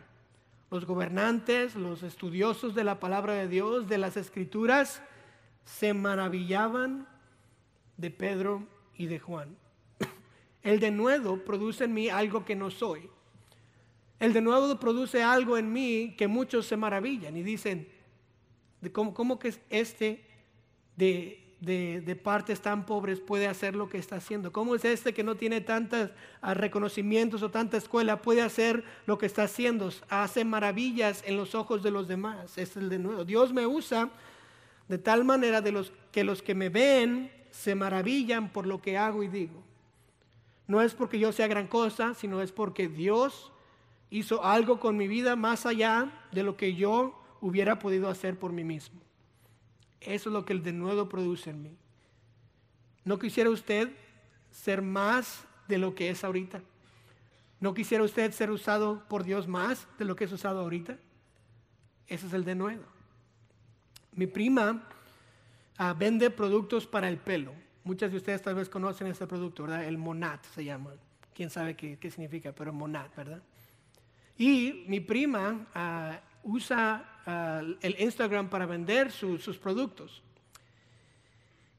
Los 0.71 0.85
gobernantes, 0.85 1.75
los 1.75 2.05
estudiosos 2.05 2.77
de 2.77 2.85
la 2.85 3.01
palabra 3.01 3.35
de 3.35 3.49
Dios, 3.49 3.89
de 3.89 3.99
las 3.99 4.17
escrituras, 4.17 5.03
se 5.65 5.95
maravillaban 5.95 7.09
de 7.97 8.11
Pedro 8.11 8.67
y 8.97 9.07
de 9.07 9.19
Juan. 9.19 9.57
El 10.63 10.79
denuedo 10.79 11.45
produce 11.45 11.85
en 11.85 11.95
mí 11.95 12.09
algo 12.09 12.45
que 12.45 12.55
no 12.55 12.71
soy. 12.71 13.11
El 14.25 14.33
de 14.33 14.41
nuevo 14.41 14.81
produce 14.81 15.23
algo 15.23 15.59
en 15.59 15.71
mí 15.71 16.15
que 16.17 16.29
muchos 16.29 16.65
se 16.65 16.79
maravillan 16.79 17.37
y 17.37 17.43
dicen, 17.43 17.87
¿cómo, 18.91 19.39
que 19.39 19.55
este 19.69 20.25
de, 20.97 21.61
de, 21.61 22.17
partes 22.17 22.63
tan 22.63 22.87
pobres 22.87 23.21
puede 23.21 23.47
hacer 23.47 23.77
lo 23.77 23.91
que 23.91 23.99
está 23.99 24.17
haciendo? 24.17 24.51
¿Cómo 24.51 24.77
es 24.77 24.87
este 24.87 25.13
que 25.13 25.23
no 25.23 25.35
tiene 25.35 25.61
tantos 25.61 26.09
ah, 26.41 26.55
reconocimientos 26.55 27.43
o 27.43 27.51
tanta 27.51 27.77
escuela 27.77 28.23
puede 28.23 28.41
hacer 28.41 28.83
lo 29.05 29.19
que 29.19 29.27
está 29.27 29.43
haciendo? 29.43 29.91
Hace 30.09 30.43
maravillas 30.47 31.23
en 31.27 31.37
los 31.37 31.55
ojos 31.55 31.83
de 31.83 31.91
los 31.91 32.09
demás. 32.09 32.57
Es 32.57 32.79
el 32.79 32.89
de 32.89 32.99
nuevo. 32.99 33.27
Dios 33.27 33.53
me 33.53 33.67
usa 33.67 34.09
de 34.89 34.97
tal 34.97 35.27
manera 35.27 35.61
de 35.61 35.71
los, 35.71 35.93
que 36.11 36.25
los 36.25 36.41
que 36.41 36.55
me 36.55 36.71
ven 36.71 37.31
se 37.51 37.75
maravillan 37.75 38.51
por 38.55 38.67
lo 38.67 38.81
que 38.81 38.97
hago 38.97 39.23
y 39.23 39.29
digo. 39.29 39.63
No 40.67 40.81
es 40.81 40.95
porque 40.95 41.19
yo 41.19 41.31
sea 41.31 41.47
gran 41.47 41.67
cosa, 41.67 42.15
sino 42.15 42.41
es 42.41 42.53
porque 42.53 42.89
Dios 42.89 43.51
hizo 44.11 44.45
algo 44.45 44.81
con 44.81 44.97
mi 44.97 45.09
vida 45.09 45.37
más 45.37 45.67
allá 45.67 46.13
de 46.33 46.43
lo 46.43 46.57
que 46.57 46.75
yo 46.75 47.21
hubiera 47.41 47.79
podido 47.79 48.09
hacer 48.09 48.39
por 48.39 48.53
mí 48.53 48.65
mismo. 48.65 49.01
Eso 50.01 50.29
es 50.29 50.33
lo 50.33 50.45
que 50.45 50.53
el 50.53 50.63
denuedo 50.63 51.09
produce 51.09 51.51
en 51.51 51.63
mí. 51.63 51.77
¿No 53.05 53.19
quisiera 53.19 53.51
usted 53.51 53.91
ser 54.51 54.83
más 54.83 55.45
de 55.69 55.79
lo 55.79 55.95
que 55.95 56.11
es 56.11 56.25
ahorita? 56.25 56.63
¿No 57.61 57.75
quisiera 57.75 58.05
usted 58.05 58.33
ser 58.33 58.51
usado 58.51 59.05
por 59.09 59.25
Dios 59.25 59.49
más 59.49 59.87
de 59.99 60.05
lo 60.05 60.17
que 60.17 60.25
es 60.25 60.33
usado 60.33 60.61
ahorita? 60.61 60.99
Ese 62.07 62.27
es 62.27 62.33
el 62.33 62.45
denuedo. 62.45 62.85
Mi 64.13 64.27
prima 64.27 64.87
ah, 65.77 65.95
vende 65.99 66.31
productos 66.31 66.87
para 66.87 67.09
el 67.09 67.19
pelo. 67.19 67.53
Muchas 67.83 68.11
de 68.11 68.19
ustedes 68.19 68.43
tal 68.43 68.55
vez 68.55 68.69
conocen 68.69 69.07
este 69.07 69.27
producto, 69.27 69.65
¿verdad? 69.65 69.85
El 69.85 69.99
Monat 69.99 70.45
se 70.55 70.65
llama. 70.65 70.93
Quién 71.35 71.51
sabe 71.51 71.75
qué, 71.75 71.99
qué 71.99 72.11
significa, 72.11 72.53
pero 72.53 72.73
Monat, 72.73 73.15
¿verdad? 73.17 73.43
Y 74.37 74.85
mi 74.89 75.01
prima 75.01 75.67
ah, 75.75 76.21
usa 76.43 77.21
ah, 77.27 77.63
el 77.81 77.97
Instagram 77.99 78.49
para 78.49 78.67
vender 78.67 79.13
sus 79.13 79.59
productos. 79.59 80.23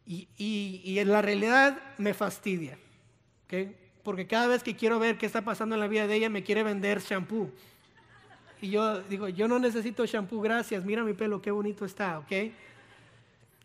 Y, 0.07 0.99
en 0.99 1.11
la 1.11 1.21
realidad 1.21 1.81
me 1.97 2.13
fastidia, 2.13 2.77
porque 4.03 4.27
cada 4.27 4.47
vez 4.47 4.61
que 4.61 4.75
quiero 4.75 4.99
ver 4.99 5.17
qué 5.17 5.25
está 5.25 5.41
pasando 5.41 5.73
en 5.75 5.81
la 5.81 5.87
vida 5.87 6.05
de 6.05 6.15
ella, 6.15 6.29
me 6.29 6.43
quiere 6.43 6.61
vender 6.61 7.01
shampoo. 7.01 7.49
Y 8.61 8.69
yo 8.69 9.01
digo, 9.01 9.27
yo 9.29 9.47
no 9.47 9.57
necesito 9.57 10.05
shampoo, 10.05 10.41
gracias, 10.41 10.85
mira 10.85 11.03
mi 11.03 11.13
pelo, 11.13 11.41
qué 11.41 11.49
bonito 11.49 11.85
está, 11.85 12.19
¿ok? 12.19 12.31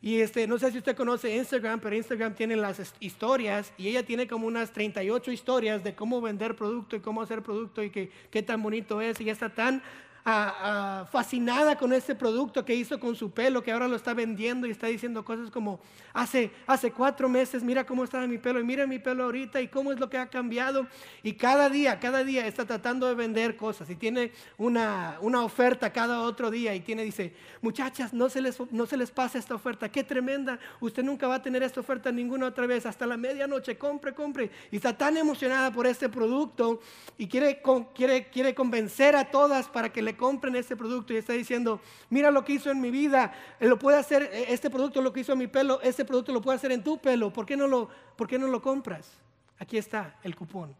Y 0.03 0.21
este, 0.21 0.47
no 0.47 0.59
sé 0.59 0.73
si 0.73 0.79
usted 0.79 0.97
conoce 0.97 1.37
Instagram, 1.37 1.79
pero 1.79 1.95
Instagram 1.95 2.35
tiene 2.35 2.57
las 2.57 2.95
historias 3.01 3.73
y 3.77 3.89
ella 3.89 4.03
tiene 4.03 4.27
como 4.27 4.47
unas 4.47 4.73
38 4.73 5.31
historias 5.31 5.85
de 5.85 5.95
cómo 5.95 6.23
vender 6.23 6.57
producto 6.57 6.97
y 6.97 7.01
cómo 7.01 7.21
hacer 7.21 7.43
producto 7.43 7.83
y 7.83 7.91
que, 7.91 8.11
qué 8.31 8.43
tan 8.43 8.63
bonito 8.63 9.03
es. 9.03 9.21
Y 9.21 9.29
está 9.29 9.51
tan 9.51 9.83
fascinada 10.25 11.77
con 11.77 11.93
este 11.93 12.15
producto 12.15 12.65
que 12.65 12.75
hizo 12.75 13.01
con 13.01 13.17
su 13.17 13.31
pelo, 13.31 13.63
que 13.63 13.73
ahora 13.73 13.89
lo 13.89 13.97
está 13.97 14.15
vendiendo 14.15 14.67
y 14.67 14.71
está 14.71 14.87
diciendo 14.87 15.25
cosas 15.25 15.51
como, 15.51 15.81
hace, 16.13 16.51
hace 16.67 16.93
cuatro 16.93 17.29
meses, 17.29 17.63
mira 17.63 17.85
cómo 17.85 18.05
estaba 18.05 18.27
mi 18.27 18.39
pelo 18.39 18.61
y 18.61 18.65
mira 18.65 18.87
mi 18.87 18.99
pelo 18.99 19.25
ahorita 19.25 19.61
y 19.61 19.69
cómo 19.69 19.93
es 19.93 20.01
lo 20.01 20.11
que 20.11 20.19
ha 20.19 20.29
cambiado. 20.29 20.87
Y 21.23 21.35
cada 21.35 21.69
día, 21.71 21.99
cada 22.01 22.25
día 22.25 22.47
está 22.47 22.65
tratando 22.65 23.07
de 23.07 23.15
vender 23.15 23.57
cosas 23.57 23.89
y 23.91 23.97
tiene 23.97 24.33
una, 24.59 25.17
una 25.21 25.43
oferta 25.43 25.93
cada 25.93 26.21
otro 26.23 26.51
día 26.51 26.75
y 26.75 26.81
tiene, 26.81 27.03
dice, 27.03 27.35
muchachas, 27.63 28.13
no 28.13 28.29
se, 28.29 28.41
les, 28.41 28.59
no 28.73 28.87
se 28.87 28.97
les 28.97 29.11
pase 29.11 29.39
esta 29.39 29.55
oferta, 29.55 29.89
qué 29.89 30.05
tremenda, 30.05 30.59
usted 30.81 31.03
nunca 31.03 31.27
va 31.29 31.37
a 31.37 31.43
tener 31.43 31.63
esta 31.63 31.81
oferta 31.81 32.13
ninguna 32.13 32.47
otra 32.47 32.67
vez, 32.67 32.87
hasta 32.87 33.07
la 33.07 33.17
medianoche, 33.17 33.79
compre, 33.79 34.15
compre. 34.15 34.51
Y 34.71 34.77
está 34.77 34.97
tan 34.97 35.17
emocionada 35.17 35.73
por 35.73 35.87
este 35.87 36.09
producto 36.09 36.81
y 37.17 37.27
quiere, 37.27 37.63
quiere, 37.95 38.29
quiere 38.29 38.55
convencer 38.55 39.17
a 39.17 39.31
todas 39.31 39.69
para 39.69 39.91
que 39.91 40.03
le 40.03 40.10
compren 40.17 40.57
este 40.57 40.77
producto 40.77 41.13
y 41.13 41.17
está 41.17 41.33
diciendo, 41.33 41.81
mira 42.09 42.31
lo 42.31 42.45
que 42.45 42.55
hizo 42.55 42.71
en 42.71 42.81
mi 42.81 42.91
vida, 42.91 43.33
lo 43.61 43.79
puede 43.79 43.99
hacer, 43.99 44.23
e, 44.33 44.53
este 44.53 44.71
producto 44.71 45.03
lo 45.03 45.13
que 45.13 45.21
hizo 45.21 45.33
en 45.33 45.39
mi 45.39 45.47
pelo, 45.47 45.81
este 45.83 46.05
producto 46.05 46.33
lo 46.33 46.41
puede 46.41 46.57
hacer 46.57 46.73
en 46.73 46.83
tu 46.83 46.99
pelo, 46.99 47.33
¿por 47.33 47.47
qué 47.47 47.57
no 47.57 47.67
lo, 47.67 47.89
por 48.17 48.27
qué 48.27 48.39
no 48.39 48.47
lo 48.47 48.63
compras? 48.63 49.11
Aquí 49.59 49.77
está 49.77 50.19
el 50.23 50.35
cupón. 50.35 50.75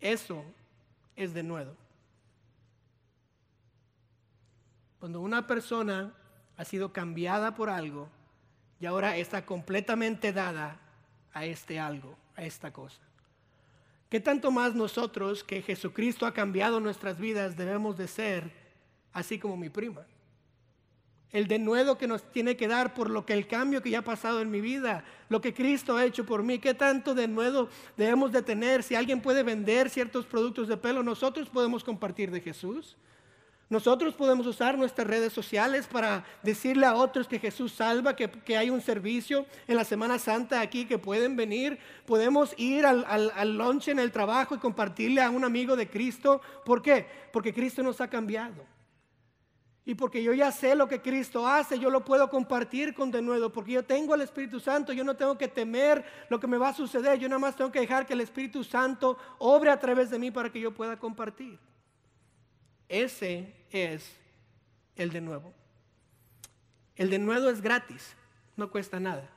Eso 0.00 0.44
es 1.14 1.32
de 1.32 1.42
nuevo. 1.42 1.72
Cuando 4.98 5.20
una 5.20 5.46
persona 5.46 6.12
ha 6.56 6.64
sido 6.64 6.92
cambiada 6.92 7.54
por 7.54 7.70
algo 7.70 8.08
y 8.80 8.86
ahora 8.86 9.16
está 9.16 9.46
completamente 9.46 10.32
dada 10.32 10.78
a 11.32 11.44
este 11.44 11.78
algo, 11.78 12.16
a 12.34 12.44
esta 12.44 12.72
cosa. 12.72 13.05
¿Qué 14.08 14.20
tanto 14.20 14.50
más 14.50 14.74
nosotros 14.74 15.42
que 15.42 15.62
Jesucristo 15.62 16.26
ha 16.26 16.34
cambiado 16.34 16.78
nuestras 16.78 17.18
vidas 17.18 17.56
debemos 17.56 17.96
de 17.96 18.06
ser 18.06 18.52
así 19.12 19.38
como 19.38 19.56
mi 19.56 19.68
prima? 19.68 20.06
El 21.32 21.48
denuedo 21.48 21.98
que 21.98 22.06
nos 22.06 22.22
tiene 22.30 22.56
que 22.56 22.68
dar 22.68 22.94
por 22.94 23.10
lo 23.10 23.26
que 23.26 23.32
el 23.32 23.48
cambio 23.48 23.82
que 23.82 23.90
ya 23.90 23.98
ha 23.98 24.04
pasado 24.04 24.40
en 24.40 24.50
mi 24.50 24.60
vida, 24.60 25.04
lo 25.28 25.40
que 25.40 25.52
Cristo 25.52 25.96
ha 25.96 26.04
hecho 26.04 26.24
por 26.24 26.44
mí, 26.44 26.60
qué 26.60 26.72
tanto 26.72 27.14
denuedo 27.14 27.68
debemos 27.96 28.30
de 28.30 28.42
tener. 28.42 28.84
Si 28.84 28.94
alguien 28.94 29.20
puede 29.20 29.42
vender 29.42 29.90
ciertos 29.90 30.24
productos 30.24 30.68
de 30.68 30.76
pelo, 30.76 31.02
nosotros 31.02 31.48
podemos 31.48 31.82
compartir 31.82 32.30
de 32.30 32.40
Jesús. 32.40 32.96
Nosotros 33.68 34.14
podemos 34.14 34.46
usar 34.46 34.78
nuestras 34.78 35.08
redes 35.08 35.32
sociales 35.32 35.88
para 35.88 36.24
decirle 36.42 36.86
a 36.86 36.94
otros 36.94 37.26
que 37.26 37.40
Jesús 37.40 37.72
salva, 37.72 38.14
que, 38.14 38.56
hay 38.56 38.70
un 38.70 38.80
servicio 38.80 39.44
en 39.66 39.74
la 39.74 39.84
Semana 39.84 40.20
Santa 40.20 40.60
aquí 40.60 40.84
que 40.84 40.98
pueden 40.98 41.34
venir. 41.34 41.78
Podemos 42.06 42.54
ir 42.58 42.86
al, 42.86 43.04
al, 43.08 43.32
al 43.34 43.58
lunch 43.58 43.88
en 43.88 43.98
el 43.98 44.12
trabajo 44.12 44.54
y 44.54 44.58
compartirle 44.58 45.20
a 45.20 45.30
un 45.30 45.44
amigo 45.44 45.74
de 45.74 45.88
Cristo. 45.88 46.40
¿Por 46.64 46.80
qué? 46.80 47.06
Porque 47.32 47.52
Cristo 47.52 47.82
nos 47.82 48.00
ha 48.00 48.08
cambiado. 48.08 48.76
Y 49.88 49.94
porque 49.94 50.20
yo 50.20 50.32
ya 50.32 50.50
sé 50.50 50.74
lo 50.74 50.88
que 50.88 51.00
Cristo 51.00 51.46
hace, 51.46 51.78
yo 51.78 51.90
lo 51.90 52.04
puedo 52.04 52.28
compartir 52.28 52.92
con 52.92 53.12
de 53.12 53.22
nuevo. 53.22 53.50
Porque 53.50 53.70
yo 53.70 53.84
tengo 53.84 54.14
al 54.14 54.20
Espíritu 54.20 54.60
Santo, 54.60 54.92
yo 54.92 55.02
no 55.04 55.16
tengo 55.16 55.38
que 55.38 55.46
temer 55.48 56.04
lo 56.28 56.38
que 56.38 56.48
me 56.48 56.58
va 56.58 56.68
a 56.68 56.74
suceder. 56.74 57.18
Yo 57.20 57.28
nada 57.28 57.38
más 57.40 57.56
tengo 57.56 57.70
que 57.70 57.80
dejar 57.80 58.04
que 58.04 58.12
el 58.12 58.20
Espíritu 58.20 58.62
Santo 58.62 59.16
obre 59.38 59.70
a 59.70 59.78
través 59.78 60.10
de 60.10 60.20
mí 60.20 60.32
para 60.32 60.50
que 60.50 60.60
yo 60.60 60.74
pueda 60.74 60.96
compartir. 60.96 61.58
Ese 62.88 63.54
es 63.70 64.16
el 64.96 65.10
de 65.10 65.20
nuevo. 65.20 65.52
El 66.96 67.10
de 67.10 67.18
nuevo 67.18 67.50
es 67.50 67.60
gratis, 67.60 68.14
no 68.56 68.70
cuesta 68.70 68.98
nada. 68.98 69.28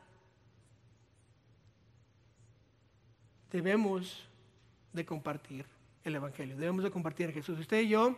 Debemos 3.52 4.24
de 4.94 5.06
compartir 5.06 5.66
el 6.04 6.16
Evangelio, 6.16 6.56
debemos 6.56 6.84
de 6.84 6.92
compartir 6.92 7.30
a 7.30 7.34
Jesús. 7.34 7.60
Usted 7.60 7.82
y 7.82 7.90
yo 7.90 8.18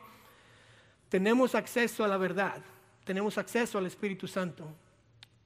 tenemos 1.09 1.55
acceso 1.55 2.03
a 2.03 2.07
la 2.07 2.17
verdad, 2.17 2.61
tenemos 3.03 3.37
acceso 3.37 3.77
al 3.77 3.85
Espíritu 3.85 4.27
Santo, 4.27 4.67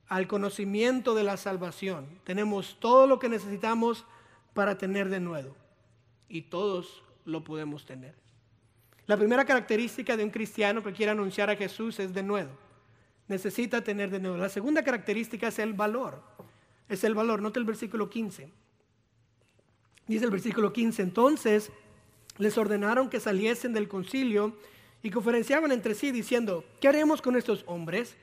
al 0.07 0.27
conocimiento 0.27 1.15
de 1.15 1.23
la 1.23 1.37
salvación. 1.37 2.05
Tenemos 2.23 2.77
todo 2.79 3.07
lo 3.07 3.19
que 3.19 3.29
necesitamos 3.29 4.05
para 4.53 4.77
tener 4.77 5.09
de 5.09 5.19
nuevo 5.19 5.55
y 6.27 6.43
todos 6.43 7.03
lo 7.25 7.43
podemos 7.43 7.85
tener. 7.85 8.24
La 9.07 9.17
primera 9.17 9.45
característica 9.45 10.17
de 10.17 10.23
un 10.23 10.31
cristiano 10.31 10.83
que 10.83 10.93
quiere 10.93 11.11
anunciar 11.11 11.49
a 11.49 11.55
Jesús 11.55 11.99
es 11.99 12.13
de 12.13 12.23
nuevo. 12.23 12.51
Necesita 13.27 13.83
tener 13.83 14.09
de 14.09 14.19
nuevo. 14.19 14.37
La 14.37 14.49
segunda 14.49 14.83
característica 14.83 15.47
es 15.47 15.59
el 15.59 15.73
valor. 15.73 16.21
Es 16.89 17.03
el 17.03 17.13
valor. 17.13 17.41
Nota 17.41 17.59
el 17.59 17.65
versículo 17.65 18.09
15. 18.09 18.49
Dice 20.07 20.25
el 20.25 20.31
versículo 20.31 20.71
15, 20.71 21.01
entonces, 21.01 21.71
les 22.37 22.57
ordenaron 22.57 23.09
que 23.09 23.19
saliesen 23.19 23.73
del 23.73 23.87
concilio 23.87 24.55
y 25.01 25.09
conferenciaban 25.09 25.71
entre 25.71 25.95
sí 25.95 26.11
diciendo, 26.11 26.63
¿qué 26.79 26.87
haremos 26.87 27.21
con 27.21 27.35
estos 27.35 27.63
hombres? 27.67 28.15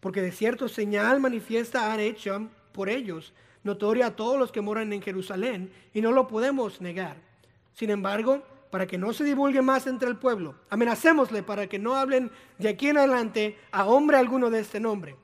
Porque 0.00 0.22
de 0.22 0.32
cierto 0.32 0.68
señal 0.68 1.20
manifiesta 1.20 1.92
han 1.92 2.00
hecho 2.00 2.48
por 2.72 2.88
ellos, 2.88 3.34
notoria 3.62 4.06
a 4.06 4.16
todos 4.16 4.38
los 4.38 4.52
que 4.52 4.60
moran 4.62 4.92
en 4.92 5.02
Jerusalén, 5.02 5.70
y 5.92 6.00
no 6.00 6.12
lo 6.12 6.28
podemos 6.28 6.80
negar. 6.80 7.16
Sin 7.74 7.90
embargo, 7.90 8.42
para 8.70 8.86
que 8.86 8.98
no 8.98 9.12
se 9.12 9.24
divulgue 9.24 9.62
más 9.62 9.86
entre 9.86 10.08
el 10.08 10.16
pueblo, 10.16 10.54
amenacémosle 10.70 11.42
para 11.42 11.66
que 11.66 11.78
no 11.78 11.94
hablen 11.94 12.30
de 12.58 12.68
aquí 12.68 12.88
en 12.88 12.98
adelante 12.98 13.58
a 13.72 13.86
hombre 13.86 14.16
alguno 14.16 14.50
de 14.50 14.60
este 14.60 14.80
nombre. 14.80 15.16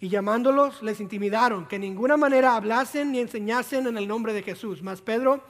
Y 0.00 0.08
llamándolos, 0.08 0.82
les 0.82 1.00
intimidaron 1.00 1.66
que 1.66 1.76
en 1.76 1.82
ninguna 1.82 2.16
manera 2.16 2.56
hablasen 2.56 3.12
ni 3.12 3.20
enseñasen 3.20 3.86
en 3.86 3.98
el 3.98 4.08
nombre 4.08 4.32
de 4.32 4.42
Jesús. 4.42 4.82
Mas 4.82 5.02
Pedro 5.02 5.42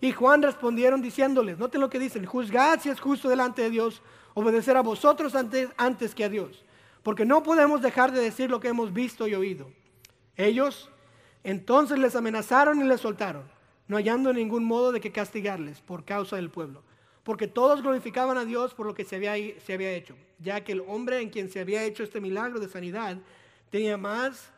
y 0.00 0.12
Juan 0.12 0.42
respondieron 0.42 1.02
diciéndoles, 1.02 1.58
noten 1.58 1.80
lo 1.80 1.90
que 1.90 1.98
dicen, 1.98 2.24
juzgad 2.24 2.80
si 2.80 2.88
es 2.88 3.00
justo 3.00 3.28
delante 3.28 3.62
de 3.62 3.70
Dios 3.70 4.02
obedecer 4.34 4.76
a 4.76 4.82
vosotros 4.82 5.34
antes, 5.34 5.70
antes 5.76 6.14
que 6.14 6.24
a 6.24 6.28
Dios, 6.28 6.64
porque 7.02 7.24
no 7.24 7.42
podemos 7.42 7.80
dejar 7.80 8.12
de 8.12 8.20
decir 8.20 8.50
lo 8.50 8.60
que 8.60 8.68
hemos 8.68 8.92
visto 8.92 9.26
y 9.26 9.34
oído. 9.34 9.70
Ellos 10.36 10.90
entonces 11.42 11.98
les 11.98 12.14
amenazaron 12.14 12.80
y 12.80 12.84
les 12.84 13.00
soltaron, 13.00 13.44
no 13.88 13.96
hallando 13.96 14.32
ningún 14.32 14.64
modo 14.64 14.92
de 14.92 15.00
que 15.00 15.12
castigarles 15.12 15.80
por 15.80 16.04
causa 16.04 16.36
del 16.36 16.50
pueblo, 16.50 16.82
porque 17.22 17.46
todos 17.46 17.82
glorificaban 17.82 18.38
a 18.38 18.44
Dios 18.44 18.74
por 18.74 18.86
lo 18.86 18.94
que 18.94 19.04
se 19.04 19.16
había, 19.16 19.34
se 19.60 19.74
había 19.74 19.92
hecho, 19.92 20.16
ya 20.38 20.62
que 20.62 20.72
el 20.72 20.82
hombre 20.86 21.20
en 21.20 21.30
quien 21.30 21.50
se 21.50 21.60
había 21.60 21.82
hecho 21.84 22.02
este 22.02 22.20
milagro 22.20 22.60
de 22.60 22.68
sanidad 22.68 23.18
tenía 23.70 23.96
más 23.96 24.50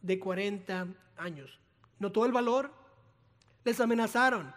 de 0.00 0.18
40 0.18 0.86
años. 1.16 1.58
¿Notó 1.98 2.24
el 2.24 2.32
valor? 2.32 2.70
Les 3.64 3.80
amenazaron 3.80 4.52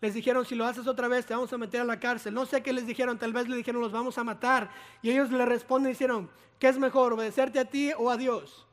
les 0.00 0.14
dijeron, 0.14 0.46
si 0.46 0.54
lo 0.54 0.64
haces 0.64 0.86
otra 0.86 1.08
vez, 1.08 1.26
te 1.26 1.34
vamos 1.34 1.52
a 1.52 1.58
meter 1.58 1.82
a 1.82 1.84
la 1.84 2.00
cárcel. 2.00 2.32
No 2.32 2.46
sé 2.46 2.62
qué 2.62 2.72
les 2.72 2.86
dijeron, 2.86 3.18
tal 3.18 3.32
vez 3.32 3.48
le 3.48 3.56
dijeron, 3.56 3.82
los 3.82 3.92
vamos 3.92 4.16
a 4.16 4.24
matar. 4.24 4.70
Y 5.02 5.10
ellos 5.10 5.30
le 5.30 5.44
responden 5.44 5.90
y 5.90 5.92
dijeron, 5.92 6.30
¿qué 6.58 6.68
es 6.68 6.78
mejor, 6.78 7.12
obedecerte 7.12 7.58
a 7.58 7.66
ti 7.66 7.92
o 7.98 8.10
a 8.10 8.16
Dios? 8.16 8.66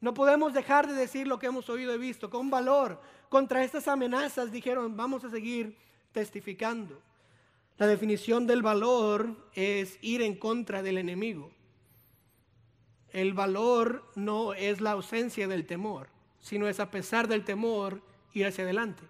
No 0.00 0.14
podemos 0.14 0.52
dejar 0.52 0.88
de 0.88 0.94
decir 0.94 1.28
lo 1.28 1.38
que 1.38 1.46
hemos 1.46 1.68
oído 1.68 1.94
y 1.94 1.98
visto. 1.98 2.28
Con 2.28 2.50
valor, 2.50 3.00
contra 3.28 3.64
estas 3.64 3.88
amenazas, 3.88 4.52
dijeron, 4.52 4.96
vamos 4.96 5.24
a 5.24 5.30
seguir 5.30 5.76
testificando. 6.12 7.00
La 7.76 7.86
definición 7.86 8.46
del 8.46 8.62
valor 8.62 9.36
es 9.54 9.98
ir 10.00 10.22
en 10.22 10.34
contra 10.36 10.82
del 10.82 10.98
enemigo. 10.98 11.52
El 13.10 13.34
valor 13.34 14.04
no 14.16 14.54
es 14.54 14.80
la 14.80 14.92
ausencia 14.92 15.48
del 15.48 15.66
temor, 15.66 16.08
sino 16.40 16.68
es 16.68 16.80
a 16.80 16.90
pesar 16.90 17.28
del 17.28 17.44
temor 17.44 18.02
ir 18.32 18.46
hacia 18.46 18.64
adelante 18.64 19.04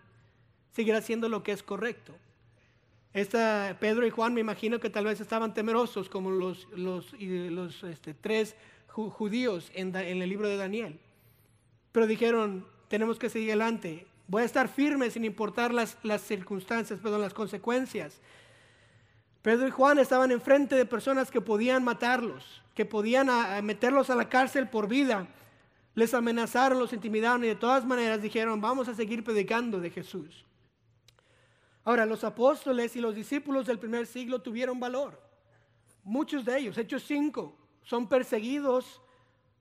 seguir 0.78 0.94
haciendo 0.94 1.28
lo 1.28 1.42
que 1.42 1.50
es 1.50 1.64
correcto. 1.64 2.14
Esta, 3.12 3.76
Pedro 3.80 4.06
y 4.06 4.10
Juan 4.10 4.32
me 4.32 4.40
imagino 4.40 4.78
que 4.78 4.90
tal 4.90 5.06
vez 5.06 5.20
estaban 5.20 5.52
temerosos 5.52 6.08
como 6.08 6.30
los, 6.30 6.68
los, 6.70 7.12
los 7.20 7.82
este, 7.82 8.14
tres 8.14 8.54
judíos 8.86 9.72
en, 9.74 9.88
en, 9.96 10.22
el 10.22 10.28
libro 10.28 10.46
de 10.46 10.56
Daniel. 10.56 11.00
Pero 11.90 12.06
dijeron, 12.06 12.64
tenemos 12.88 13.18
que 13.18 13.30
seguir 13.30 13.50
adelante. 13.50 14.06
Voy 14.26 14.42
a 14.42 14.46
estar 14.46 14.68
firme 14.68 15.10
sin 15.10 15.24
importar 15.24 15.72
las, 15.72 15.96
las 16.02 16.22
circunstancias, 16.22 16.98
perdón, 17.00 17.22
las 17.22 17.34
consecuencias. 17.34 18.20
Pedro 19.42 19.68
y 19.68 19.70
Juan 19.70 19.98
estaban 19.98 20.30
enfrente 20.32 20.74
de 20.74 20.84
personas 20.84 21.30
que 21.30 21.40
podían 21.40 21.84
matarlos, 21.84 22.62
que 22.74 22.84
podían 22.84 23.28
meterlos 23.64 24.10
a 24.10 24.16
la 24.16 24.28
cárcel 24.28 24.68
por 24.68 24.88
vida. 24.88 25.26
Les 25.94 26.12
amenazaron, 26.12 26.78
los 26.78 26.92
intimidaron 26.92 27.44
y 27.44 27.48
de 27.48 27.54
todas 27.54 27.84
maneras 27.84 28.20
dijeron, 28.20 28.60
vamos 28.60 28.88
a 28.88 28.94
seguir 28.94 29.24
predicando 29.24 29.80
de 29.80 29.90
Jesús. 29.90 30.44
Ahora, 31.84 32.04
los 32.04 32.24
apóstoles 32.24 32.94
y 32.96 33.00
los 33.00 33.14
discípulos 33.14 33.66
del 33.66 33.78
primer 33.78 34.06
siglo 34.06 34.42
tuvieron 34.42 34.78
valor. 34.78 35.18
Muchos 36.04 36.44
de 36.44 36.58
ellos, 36.58 36.76
Hechos 36.76 37.02
5, 37.04 37.56
son 37.82 38.08
perseguidos 38.08 39.00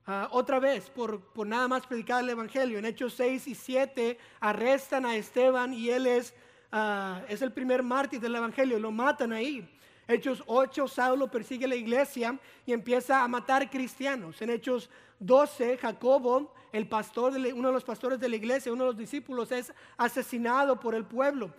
ah, 0.08 0.28
otra 0.32 0.58
vez 0.58 0.90
por, 0.90 1.20
por, 1.20 1.46
nada 1.46 1.68
más 1.68 1.86
predicar 1.86 2.24
el 2.24 2.30
Evangelio. 2.30 2.78
En 2.80 2.84
Hechos 2.84 3.14
6 3.14 3.46
y 3.46 3.54
7 3.54 4.18
arrestan 4.40 5.06
a 5.06 5.14
Esteban 5.14 5.72
y 5.72 5.90
él 5.90 6.08
es, 6.08 6.34
ah, 6.72 7.22
es 7.28 7.40
el 7.42 7.52
primer 7.52 7.84
mártir 7.84 8.20
del 8.20 8.34
Evangelio, 8.34 8.80
lo 8.80 8.90
matan 8.90 9.32
ahí. 9.32 9.68
Hechos 10.08 10.42
8, 10.46 10.88
Saulo 10.88 11.30
persigue 11.30 11.68
la 11.68 11.76
iglesia 11.76 12.36
y 12.66 12.72
empieza 12.72 13.22
a 13.22 13.28
matar 13.28 13.70
cristianos. 13.70 14.42
En 14.42 14.50
Hechos 14.50 14.90
12, 15.20 15.76
Jacobo 15.76 16.52
el 16.72 16.86
pastor, 16.86 17.32
uno 17.32 17.68
de 17.68 17.74
los 17.74 17.84
pastores 17.84 18.20
de 18.20 18.28
la 18.28 18.36
iglesia, 18.36 18.72
uno 18.72 18.84
de 18.84 18.90
los 18.90 18.98
discípulos, 18.98 19.50
es 19.52 19.72
asesinado 19.96 20.78
por 20.78 20.94
el 20.94 21.04
pueblo. 21.04 21.52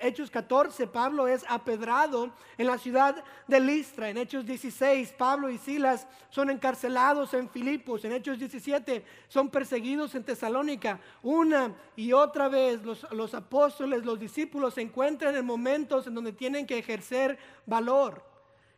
Hechos 0.00 0.30
14, 0.30 0.86
Pablo 0.86 1.26
es 1.26 1.44
apedrado 1.48 2.32
en 2.56 2.66
la 2.66 2.78
ciudad 2.78 3.22
de 3.48 3.60
Listra. 3.60 4.08
En 4.08 4.18
Hechos 4.18 4.46
16, 4.46 5.12
Pablo 5.12 5.50
y 5.50 5.58
Silas 5.58 6.06
son 6.30 6.50
encarcelados 6.50 7.34
en 7.34 7.48
Filipos. 7.48 8.04
En 8.04 8.12
Hechos 8.12 8.38
17, 8.38 9.04
son 9.28 9.48
perseguidos 9.50 10.14
en 10.14 10.24
Tesalónica. 10.24 11.00
Una 11.22 11.74
y 11.96 12.12
otra 12.12 12.48
vez 12.48 12.82
los, 12.84 13.10
los 13.12 13.34
apóstoles, 13.34 14.04
los 14.04 14.20
discípulos 14.20 14.74
se 14.74 14.82
encuentran 14.82 15.34
en 15.34 15.44
momentos 15.44 16.06
en 16.06 16.14
donde 16.14 16.32
tienen 16.32 16.66
que 16.66 16.78
ejercer 16.78 17.38
valor, 17.66 18.22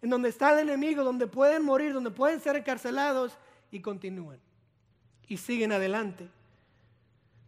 en 0.00 0.08
donde 0.08 0.30
está 0.30 0.52
el 0.52 0.68
enemigo, 0.68 1.04
donde 1.04 1.26
pueden 1.26 1.62
morir, 1.62 1.92
donde 1.92 2.10
pueden 2.10 2.40
ser 2.40 2.56
encarcelados 2.56 3.36
y 3.70 3.80
continúan 3.80 4.45
y 5.28 5.36
siguen 5.36 5.72
adelante. 5.72 6.28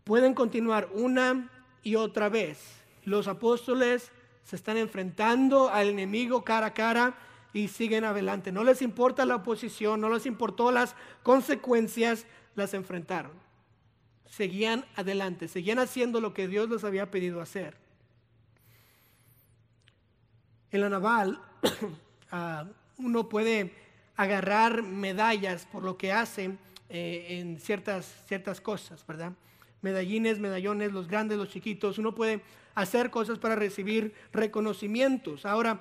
Pueden 0.04 0.34
continuar 0.34 0.88
una 0.92 1.50
y 1.82 1.96
otra 1.96 2.28
vez. 2.28 2.58
Los 3.04 3.28
apóstoles 3.28 4.10
se 4.44 4.56
están 4.56 4.76
enfrentando 4.76 5.68
al 5.68 5.88
enemigo 5.88 6.42
cara 6.42 6.68
a 6.68 6.74
cara 6.74 7.14
y 7.52 7.68
siguen 7.68 8.04
adelante. 8.04 8.52
No 8.52 8.64
les 8.64 8.82
importa 8.82 9.24
la 9.24 9.36
oposición, 9.36 10.00
no 10.00 10.08
les 10.08 10.26
importó 10.26 10.72
las 10.72 10.94
consecuencias, 11.22 12.26
las 12.54 12.74
enfrentaron. 12.74 13.32
Seguían 14.26 14.84
adelante, 14.96 15.48
seguían 15.48 15.78
haciendo 15.78 16.20
lo 16.20 16.34
que 16.34 16.48
Dios 16.48 16.68
les 16.68 16.84
había 16.84 17.10
pedido 17.10 17.40
hacer. 17.40 17.76
En 20.70 20.82
la 20.82 20.88
naval 20.88 21.40
ah, 22.30 22.66
uno 22.98 23.28
puede 23.28 23.74
agarrar 24.16 24.82
medallas 24.82 25.66
por 25.66 25.82
lo 25.82 25.96
que 25.96 26.12
hacen 26.12 26.58
eh, 26.90 27.38
en 27.40 27.58
ciertas, 27.58 28.24
ciertas 28.26 28.60
cosas, 28.60 29.04
¿verdad? 29.06 29.32
Medallines, 29.82 30.38
medallones, 30.38 30.92
los 30.92 31.06
grandes, 31.06 31.38
los 31.38 31.48
chiquitos. 31.48 31.98
Uno 31.98 32.14
puede 32.14 32.40
hacer 32.74 33.10
cosas 33.10 33.38
para 33.38 33.56
recibir 33.56 34.14
reconocimientos. 34.32 35.44
Ahora, 35.44 35.80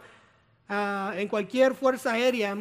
ah, 0.68 1.14
en 1.16 1.28
cualquier 1.28 1.76
fuerza 1.76 2.14
aérea, 2.14 2.58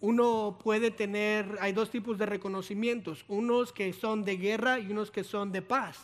uno 0.00 0.58
puede 0.62 0.90
tener, 0.90 1.58
hay 1.60 1.72
dos 1.72 1.90
tipos 1.90 2.18
de 2.18 2.26
reconocimientos, 2.26 3.24
unos 3.28 3.72
que 3.72 3.92
son 3.92 4.24
de 4.24 4.36
guerra 4.36 4.80
y 4.80 4.90
unos 4.90 5.10
que 5.10 5.22
son 5.22 5.52
de 5.52 5.62
paz. 5.62 5.98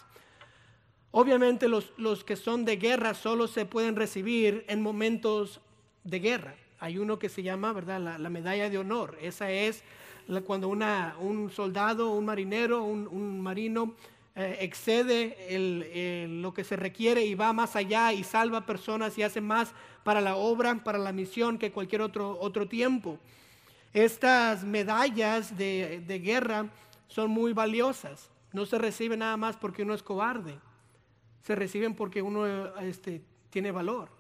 Obviamente 1.10 1.68
los, 1.68 1.92
los 1.96 2.22
que 2.22 2.36
son 2.36 2.64
de 2.64 2.76
guerra 2.76 3.14
solo 3.14 3.48
se 3.48 3.64
pueden 3.64 3.96
recibir 3.96 4.64
en 4.68 4.82
momentos 4.82 5.60
de 6.04 6.20
guerra. 6.20 6.54
Hay 6.78 6.98
uno 6.98 7.18
que 7.18 7.28
se 7.28 7.42
llama, 7.42 7.72
¿verdad? 7.72 8.00
La, 8.00 8.18
la 8.18 8.30
medalla 8.30 8.70
de 8.70 8.78
honor. 8.78 9.18
Esa 9.20 9.50
es 9.50 9.82
cuando 10.44 10.68
una, 10.68 11.16
un 11.20 11.50
soldado, 11.50 12.10
un 12.10 12.26
marinero, 12.26 12.82
un, 12.82 13.40
marino 13.40 13.94
eh, 14.36 14.58
excede 14.60 16.28
lo 16.28 16.52
que 16.52 16.64
se 16.64 16.76
requiere 16.76 17.24
y 17.24 17.34
va 17.34 17.52
más 17.52 17.76
allá 17.76 18.12
y 18.12 18.24
salva 18.24 18.66
personas 18.66 19.16
y 19.16 19.22
hace 19.22 19.40
más 19.40 19.72
para 20.04 20.20
la 20.20 20.36
obra, 20.36 20.82
para 20.84 20.98
la 20.98 21.12
misión 21.12 21.58
que 21.58 21.72
cualquier 21.72 22.02
otro, 22.02 22.38
otro 22.40 22.68
tiempo. 22.68 23.18
Estas 23.94 24.64
medallas 24.64 25.56
de, 25.56 26.04
de 26.06 26.18
guerra 26.18 26.66
son 27.08 27.30
muy 27.30 27.54
valiosas. 27.54 28.28
No 28.52 28.66
se 28.66 28.78
reciben 28.78 29.20
nada 29.20 29.36
más 29.38 29.56
porque 29.56 29.82
uno 29.82 29.94
es 29.94 30.02
cobarde. 30.02 30.58
Se 31.42 31.54
reciben 31.54 31.94
porque 31.94 32.20
uno 32.20 32.46
este, 32.80 33.22
tiene 33.50 33.70
valor 33.70 34.17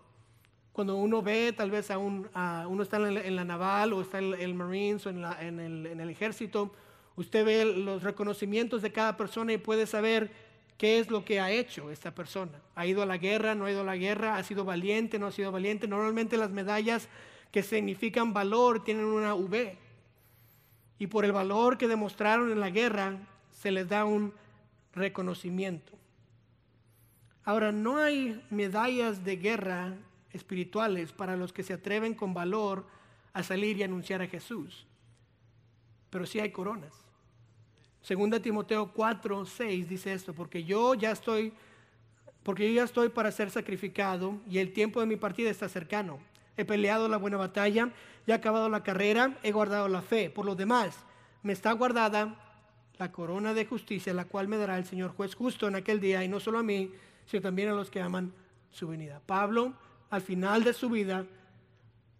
cuando 0.78 0.94
uno 0.94 1.22
ve 1.22 1.52
tal 1.52 1.72
vez 1.72 1.90
a, 1.90 1.98
un, 1.98 2.28
uno 2.68 2.82
está 2.84 2.98
en 2.98 3.34
la, 3.34 3.44
naval 3.44 3.92
o 3.94 4.00
está 4.00 4.20
en 4.20 4.32
el 4.34 4.54
Marines 4.54 5.04
o 5.06 5.10
en, 5.10 5.58
el, 5.58 6.08
ejército, 6.08 6.72
usted 7.16 7.44
ve 7.44 7.64
los 7.64 8.04
reconocimientos 8.04 8.80
de 8.80 8.92
cada 8.92 9.16
persona 9.16 9.52
y 9.52 9.58
puede 9.58 9.88
saber 9.88 10.30
qué 10.76 11.00
es 11.00 11.10
lo 11.10 11.24
que 11.24 11.40
ha 11.40 11.50
hecho 11.50 11.90
esta 11.90 12.14
persona. 12.14 12.62
¿Ha 12.76 12.86
ido 12.86 13.02
a 13.02 13.06
la 13.06 13.16
guerra? 13.16 13.56
¿No 13.56 13.64
ha 13.64 13.72
ido 13.72 13.80
a 13.80 13.84
la 13.84 13.96
guerra? 13.96 14.36
¿Ha 14.36 14.44
sido 14.44 14.64
valiente? 14.64 15.18
¿No 15.18 15.26
ha 15.26 15.32
sido 15.32 15.50
valiente? 15.50 15.88
Normalmente 15.88 16.36
las 16.36 16.50
medallas 16.50 17.08
que 17.50 17.64
significan 17.64 18.32
valor 18.32 18.84
tienen 18.84 19.06
una 19.06 19.34
V. 19.34 19.76
Y 21.00 21.08
por 21.08 21.24
el 21.24 21.32
valor 21.32 21.76
que 21.76 21.88
demostraron 21.88 22.52
en 22.52 22.60
la 22.60 22.70
guerra 22.70 23.16
se 23.50 23.72
les 23.72 23.88
da 23.88 24.04
un 24.04 24.32
reconocimiento. 24.92 25.92
Ahora, 27.44 27.72
no 27.72 27.96
hay 27.96 28.40
medallas 28.48 29.24
de 29.24 29.34
guerra 29.38 29.96
espirituales 30.32 31.12
para 31.12 31.36
los 31.36 31.52
que 31.52 31.62
se 31.62 31.72
atreven 31.72 32.14
con 32.14 32.34
valor 32.34 32.86
a 33.32 33.42
salir 33.42 33.76
y 33.76 33.82
anunciar 33.82 34.22
a 34.22 34.26
Jesús. 34.26 34.86
Pero 36.10 36.26
sí 36.26 36.40
hay 36.40 36.50
coronas. 36.50 36.92
Segunda 38.02 38.40
Timoteo 38.40 38.92
4, 38.92 39.44
6 39.44 39.88
dice 39.88 40.12
esto, 40.12 40.32
porque 40.32 40.64
yo 40.64 40.94
ya 40.94 41.10
estoy 41.10 41.52
porque 42.42 42.66
yo 42.68 42.76
ya 42.76 42.84
estoy 42.84 43.10
para 43.10 43.30
ser 43.30 43.50
sacrificado 43.50 44.38
y 44.48 44.56
el 44.56 44.72
tiempo 44.72 45.00
de 45.00 45.06
mi 45.06 45.16
partida 45.16 45.50
está 45.50 45.68
cercano. 45.68 46.18
He 46.56 46.64
peleado 46.64 47.06
la 47.06 47.18
buena 47.18 47.36
batalla, 47.36 47.90
he 48.26 48.32
acabado 48.32 48.70
la 48.70 48.82
carrera, 48.82 49.36
he 49.42 49.52
guardado 49.52 49.86
la 49.88 50.00
fe. 50.00 50.30
Por 50.30 50.46
lo 50.46 50.54
demás, 50.54 50.96
me 51.42 51.52
está 51.52 51.72
guardada 51.72 52.36
la 52.96 53.12
corona 53.12 53.52
de 53.52 53.66
justicia, 53.66 54.14
la 54.14 54.24
cual 54.24 54.48
me 54.48 54.56
dará 54.56 54.78
el 54.78 54.86
Señor 54.86 55.10
juez 55.10 55.34
justo 55.34 55.68
en 55.68 55.76
aquel 55.76 56.00
día, 56.00 56.24
y 56.24 56.28
no 56.28 56.40
solo 56.40 56.58
a 56.58 56.62
mí, 56.62 56.90
sino 57.26 57.42
también 57.42 57.68
a 57.68 57.74
los 57.74 57.90
que 57.90 58.00
aman 58.00 58.32
su 58.70 58.88
venida. 58.88 59.20
Pablo, 59.26 59.74
al 60.10 60.22
final 60.22 60.64
de 60.64 60.72
su 60.72 60.88
vida, 60.88 61.26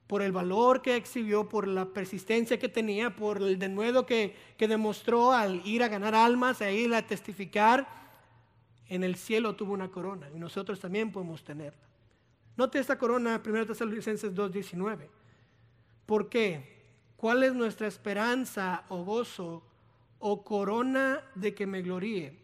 por 0.07 0.22
el 0.22 0.33
valor 0.33 0.81
que 0.81 0.96
exhibió, 0.96 1.48
por 1.48 1.68
la 1.68 1.87
persistencia 1.87 2.59
que 2.59 2.68
tenía, 2.68 3.14
por 3.14 3.42
el 3.42 3.59
denuedo 3.59 4.07
que, 4.07 4.35
que 4.57 4.66
demostró 4.66 5.33
al 5.33 5.61
ir 5.66 5.83
a 5.83 5.88
ganar 5.88 6.14
almas, 6.14 6.62
a 6.62 6.70
ir 6.70 6.94
a 6.94 7.07
testificar, 7.07 7.87
en 8.88 9.05
el 9.05 9.16
cielo 9.16 9.55
tuvo 9.55 9.74
una 9.74 9.90
corona 9.90 10.29
y 10.35 10.38
nosotros 10.38 10.81
también 10.81 11.12
podemos 11.12 11.44
tenerla. 11.44 11.88
Note 12.57 12.79
esta 12.79 12.98
corona, 12.98 13.40
1 13.44 13.66
Tesalonicenses 13.66 14.35
2.19. 14.35 15.09
¿Por 16.07 16.29
qué? 16.29 16.79
¿Cuál 17.16 17.42
es 17.42 17.55
nuestra 17.55 17.87
esperanza 17.87 18.85
o 18.88 19.05
gozo 19.05 19.62
o 20.18 20.42
corona 20.42 21.22
de 21.35 21.55
que 21.55 21.66
me 21.66 21.83
gloríe? 21.83 22.38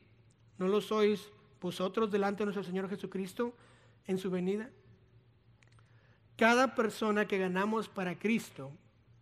¿No 0.58 0.68
lo 0.68 0.80
sois 0.80 1.30
vosotros 1.60 2.10
delante 2.10 2.40
de 2.40 2.46
nuestro 2.46 2.62
Señor 2.62 2.88
Jesucristo 2.88 3.54
en 4.06 4.18
su 4.18 4.30
venida? 4.30 4.70
Cada 6.36 6.74
persona 6.74 7.26
que 7.26 7.38
ganamos 7.38 7.88
para 7.88 8.18
Cristo, 8.18 8.72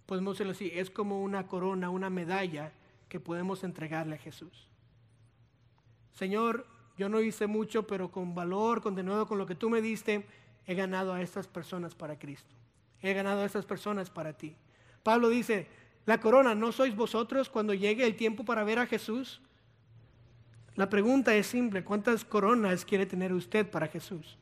podemos 0.07 0.35
decirlo 0.35 0.53
así, 0.53 0.71
es 0.75 0.91
como 0.91 1.23
una 1.23 1.47
corona, 1.47 1.91
una 1.91 2.09
medalla 2.09 2.73
que 3.09 3.21
podemos 3.21 3.65
entregarle 3.65 4.15
a 4.15 4.19
Jesús. 4.19 4.69
Señor, 6.15 6.67
yo 6.97 7.09
no 7.09 7.21
hice 7.21 7.47
mucho, 7.47 7.87
pero 7.87 8.11
con 8.11 8.35
valor, 8.35 8.81
con 8.81 8.95
de 8.95 9.03
nuevo, 9.03 9.27
con 9.27 9.39
lo 9.39 9.47
que 9.47 9.55
tú 9.55 9.69
me 9.69 9.83
diste, 9.83 10.27
he 10.67 10.75
ganado 10.75 11.13
a 11.13 11.21
estas 11.21 11.47
personas 11.47 11.95
para 11.95 12.19
Cristo. 12.19 12.55
He 13.01 13.13
ganado 13.13 13.43
a 13.43 13.47
estas 13.47 13.67
personas 13.67 14.09
para 14.09 14.33
ti. 14.33 14.55
Pablo 15.03 15.29
dice, 15.29 15.69
la 16.07 16.21
corona, 16.21 16.55
¿no 16.55 16.73
sois 16.73 16.95
vosotros 16.95 17.49
cuando 17.49 17.75
llegue 17.75 18.07
el 18.07 18.17
tiempo 18.17 18.45
para 18.45 18.65
ver 18.65 18.79
a 18.79 18.87
Jesús? 18.87 19.41
La 20.75 20.89
pregunta 20.89 21.35
es 21.35 21.47
simple, 21.47 21.85
¿cuántas 21.85 22.25
coronas 22.25 22.85
quiere 22.85 23.05
tener 23.05 23.33
usted 23.33 23.69
para 23.69 23.89
Jesús? 23.89 24.39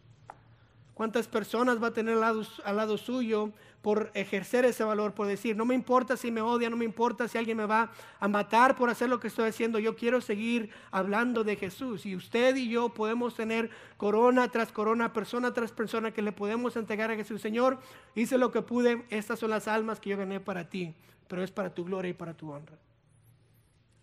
¿Cuántas 1.01 1.29
personas 1.29 1.83
va 1.83 1.87
a 1.87 1.93
tener 1.95 2.23
al 2.23 2.77
lado, 2.77 2.99
suyo 2.99 3.53
por 3.81 4.11
ejercer 4.13 4.67
ese 4.67 4.85
valor, 4.85 5.15
por 5.15 5.27
decir, 5.27 5.57
no 5.57 5.65
me 5.65 5.75
importa 5.75 6.15
si 6.15 6.31
me 6.31 6.43
odia, 6.43 6.69
no 6.69 6.77
me 6.77 6.85
importa 6.85 7.27
si 7.27 7.39
alguien 7.39 7.57
me 7.57 7.65
va 7.65 7.91
a 8.19 8.29
matar 8.29 8.77
por 8.77 8.91
hacer 8.91 9.09
lo 9.09 9.19
que 9.19 9.29
estoy 9.29 9.49
haciendo, 9.49 9.79
yo 9.79 9.97
quiero 9.97 10.21
seguir 10.21 10.69
hablando 10.91 11.43
de 11.43 11.57
Jesús. 11.57 12.05
Y 12.05 12.15
usted 12.15 12.55
y 12.55 12.69
yo 12.69 12.91
podemos 12.91 13.35
tener 13.35 13.71
corona 13.97 14.49
tras 14.49 14.73
corona, 14.73 15.15
persona 15.15 15.55
tras 15.55 15.73
persona 15.73 16.11
que 16.11 16.21
le 16.21 16.33
podemos 16.33 16.77
entregar 16.77 17.11
a 17.11 17.17
Jesús. 17.17 17.41
Señor, 17.41 17.79
hice 18.15 18.37
lo 18.37 18.51
que 18.51 18.61
pude, 18.61 19.07
estas 19.09 19.39
son 19.39 19.49
las 19.49 19.69
almas 19.69 20.01
que 20.01 20.11
yo 20.11 20.19
gané 20.19 20.39
para 20.39 20.69
ti, 20.69 20.95
pero 21.29 21.43
es 21.43 21.51
para 21.51 21.73
tu 21.73 21.87
gloria 21.87 22.11
y 22.11 22.13
para 22.13 22.35
tu 22.35 22.53
honra. 22.53 22.77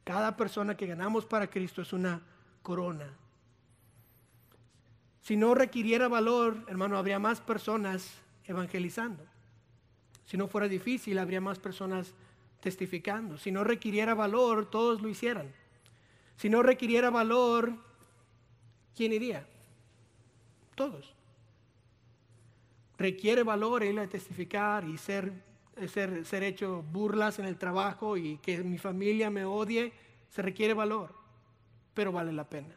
Cada 0.04 0.36
persona 0.36 0.76
que 0.76 0.88
ganamos 0.88 1.28
para 1.28 1.46
Cristo 1.46 1.84
es 1.84 1.94
una 1.94 2.24
corona 2.64 3.14
si 5.28 5.36
no 5.36 5.54
requiriera 5.54 6.08
valor, 6.08 6.56
hermano, 6.70 6.98
habría 6.98 7.20
más 7.20 7.42
personas 7.42 8.14
evangelizando. 8.46 9.26
Si 10.26 10.38
no 10.38 10.48
fuera 10.48 10.70
difícil, 10.70 11.20
habría 11.20 11.42
más 11.42 11.60
personas 11.60 12.14
testificando. 12.62 13.38
Si 13.38 13.52
no 13.52 13.66
requiriera 13.66 14.14
valor, 14.14 14.72
todos 14.72 15.02
lo 15.02 15.10
hicieran. 15.10 15.52
Si 16.38 16.48
no 16.50 16.64
requiriera 16.64 17.10
valor, 17.10 17.74
¿quién 18.96 19.12
iría? 19.12 19.46
Todos. 20.76 21.14
Requiere 22.98 23.44
valor 23.44 23.84
ir 23.84 24.00
a 24.00 24.08
testificar 24.08 24.86
y 24.86 24.98
ser, 24.98 25.34
ser, 25.90 26.24
ser 26.24 26.44
hecho 26.44 26.86
burlas 26.90 27.38
en 27.38 27.48
el 27.48 27.58
trabajo 27.58 28.16
y 28.16 28.38
que 28.38 28.64
mi 28.64 28.78
familia 28.78 29.30
me 29.30 29.44
odie. 29.44 29.92
Se 30.30 30.42
requiere 30.42 30.74
valor, 30.74 31.14
pero 31.94 32.14
vale 32.14 32.32
la 32.32 32.48
pena. 32.48 32.74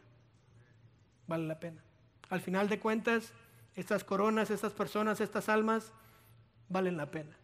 Vale 1.27 1.47
la 1.47 1.57
pena. 1.57 1.81
Al 2.31 2.39
final 2.39 2.69
de 2.69 2.79
cuentas, 2.79 3.33
estas 3.75 4.05
coronas, 4.05 4.49
estas 4.51 4.71
personas, 4.71 5.19
estas 5.19 5.49
almas, 5.49 5.91
valen 6.69 6.95
la 6.95 7.11
pena. 7.11 7.35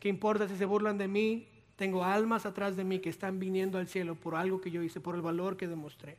¿Qué 0.00 0.08
importa 0.08 0.48
si 0.48 0.56
se 0.56 0.64
burlan 0.64 0.98
de 0.98 1.06
mí? 1.06 1.48
Tengo 1.76 2.04
almas 2.04 2.46
atrás 2.46 2.76
de 2.76 2.82
mí 2.82 2.98
que 2.98 3.10
están 3.10 3.38
viniendo 3.38 3.78
al 3.78 3.86
cielo 3.86 4.16
por 4.16 4.34
algo 4.34 4.60
que 4.60 4.72
yo 4.72 4.82
hice, 4.82 5.00
por 5.00 5.14
el 5.14 5.22
valor 5.22 5.56
que 5.56 5.68
demostré. 5.68 6.18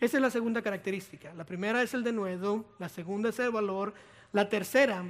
Esa 0.00 0.16
es 0.16 0.22
la 0.22 0.30
segunda 0.30 0.62
característica. 0.62 1.34
La 1.34 1.44
primera 1.44 1.82
es 1.82 1.92
el 1.92 2.02
denuedo, 2.02 2.64
la 2.78 2.88
segunda 2.88 3.28
es 3.28 3.38
el 3.40 3.50
valor, 3.50 3.92
la 4.32 4.48
tercera 4.48 5.04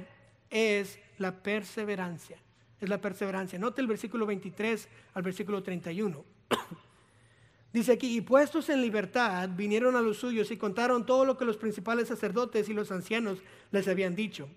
es 0.49 0.99
la 1.19 1.41
perseverancia. 1.41 2.37
Es 2.81 2.89
la 2.89 2.99
perseverancia. 2.99 3.57
Note 3.57 3.79
el 3.79 3.87
versículo 3.87 4.25
23 4.25 4.89
al 5.13 5.23
versículo 5.23 5.63
31. 5.63 6.25
Dice 7.71 7.91
aquí, 7.91 8.17
y 8.17 8.21
puestos 8.21 8.69
en 8.69 8.81
libertad, 8.81 9.47
vinieron 9.55 9.95
a 9.95 10.01
los 10.01 10.17
suyos 10.17 10.49
y 10.49 10.57
contaron 10.57 11.05
todo 11.05 11.23
lo 11.23 11.37
que 11.37 11.45
los 11.45 11.57
principales 11.57 12.07
sacerdotes 12.07 12.67
y 12.67 12.73
los 12.73 12.91
ancianos 12.91 13.39
les 13.71 13.87
habían 13.87 14.15
dicho. 14.15 14.49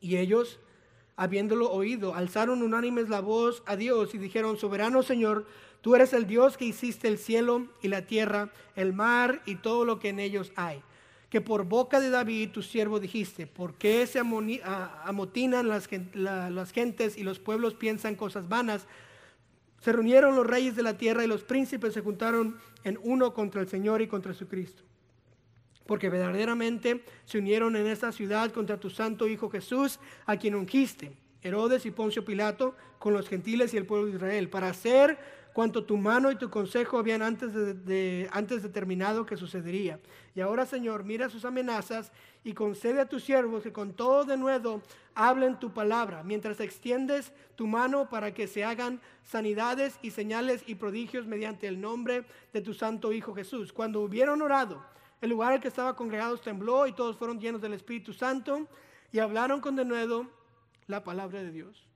Y 0.00 0.16
ellos, 0.16 0.58
habiéndolo 1.14 1.70
oído, 1.70 2.16
alzaron 2.16 2.62
unánimes 2.62 3.08
la 3.08 3.20
voz 3.20 3.62
a 3.66 3.76
Dios 3.76 4.14
y 4.14 4.18
dijeron, 4.18 4.56
soberano 4.56 5.04
Señor, 5.04 5.46
tú 5.82 5.94
eres 5.94 6.12
el 6.12 6.26
Dios 6.26 6.56
que 6.56 6.64
hiciste 6.64 7.06
el 7.06 7.18
cielo 7.18 7.68
y 7.80 7.86
la 7.86 8.06
tierra, 8.06 8.52
el 8.74 8.92
mar 8.92 9.42
y 9.46 9.56
todo 9.56 9.84
lo 9.84 10.00
que 10.00 10.08
en 10.08 10.18
ellos 10.18 10.52
hay. 10.56 10.82
Que 11.30 11.40
por 11.40 11.64
boca 11.64 12.00
de 12.00 12.10
David, 12.10 12.50
tu 12.50 12.62
siervo, 12.62 12.98
dijiste, 12.98 13.46
¿por 13.46 13.74
qué 13.74 14.04
se 14.08 14.18
amotinan 14.18 15.68
las, 15.68 15.88
las 16.12 16.72
gentes 16.72 17.16
y 17.16 17.22
los 17.22 17.38
pueblos 17.38 17.74
piensan 17.74 18.16
cosas 18.16 18.48
vanas? 18.48 18.88
Se 19.82 19.90
reunieron 19.90 20.36
los 20.36 20.46
reyes 20.46 20.76
de 20.76 20.84
la 20.84 20.96
tierra 20.96 21.24
y 21.24 21.26
los 21.26 21.42
príncipes 21.42 21.92
se 21.92 22.02
juntaron 22.02 22.56
en 22.84 23.00
uno 23.02 23.34
contra 23.34 23.60
el 23.60 23.66
Señor 23.66 24.00
y 24.00 24.06
contra 24.06 24.32
su 24.32 24.46
Cristo. 24.46 24.84
Porque 25.86 26.08
verdaderamente 26.08 27.04
se 27.24 27.38
unieron 27.38 27.74
en 27.74 27.88
esta 27.88 28.12
ciudad 28.12 28.52
contra 28.52 28.78
tu 28.78 28.90
santo 28.90 29.26
Hijo 29.26 29.50
Jesús, 29.50 29.98
a 30.24 30.36
quien 30.36 30.54
ungiste, 30.54 31.10
Herodes 31.42 31.84
y 31.84 31.90
Poncio 31.90 32.24
Pilato, 32.24 32.76
con 33.00 33.12
los 33.12 33.28
gentiles 33.28 33.74
y 33.74 33.76
el 33.76 33.84
pueblo 33.84 34.06
de 34.06 34.12
Israel, 34.12 34.48
para 34.48 34.68
hacer 34.68 35.18
cuanto 35.52 35.84
tu 35.84 35.96
mano 35.96 36.30
y 36.30 36.36
tu 36.36 36.50
consejo 36.50 36.98
habían 36.98 37.22
antes, 37.22 37.52
de, 37.52 38.28
antes 38.32 38.62
determinado 38.62 39.26
que 39.26 39.36
sucedería. 39.36 40.00
Y 40.34 40.40
ahora, 40.40 40.66
Señor, 40.66 41.04
mira 41.04 41.28
sus 41.28 41.44
amenazas 41.44 42.10
y 42.44 42.54
concede 42.54 43.00
a 43.00 43.08
tus 43.08 43.24
siervos 43.24 43.62
que 43.62 43.72
con 43.72 43.92
todo 43.92 44.24
de 44.24 44.36
nuevo 44.36 44.82
hablen 45.14 45.58
tu 45.58 45.72
palabra, 45.72 46.22
mientras 46.22 46.58
extiendes 46.60 47.32
tu 47.54 47.66
mano 47.66 48.08
para 48.08 48.32
que 48.32 48.46
se 48.46 48.64
hagan 48.64 49.00
sanidades 49.22 49.98
y 50.02 50.10
señales 50.10 50.64
y 50.66 50.74
prodigios 50.74 51.26
mediante 51.26 51.68
el 51.68 51.80
nombre 51.80 52.24
de 52.52 52.60
tu 52.62 52.72
santo 52.72 53.12
Hijo 53.12 53.34
Jesús. 53.34 53.72
Cuando 53.72 54.00
hubieron 54.00 54.40
orado, 54.42 54.82
el 55.20 55.30
lugar 55.30 55.54
en 55.54 55.60
que 55.60 55.68
estaba 55.68 55.94
congregados 55.94 56.40
tembló 56.40 56.86
y 56.86 56.92
todos 56.92 57.16
fueron 57.16 57.38
llenos 57.38 57.60
del 57.60 57.74
Espíritu 57.74 58.12
Santo 58.12 58.66
y 59.12 59.18
hablaron 59.18 59.60
con 59.60 59.76
de 59.76 59.84
nuevo 59.84 60.26
la 60.86 61.04
palabra 61.04 61.42
de 61.42 61.52
Dios. 61.52 61.86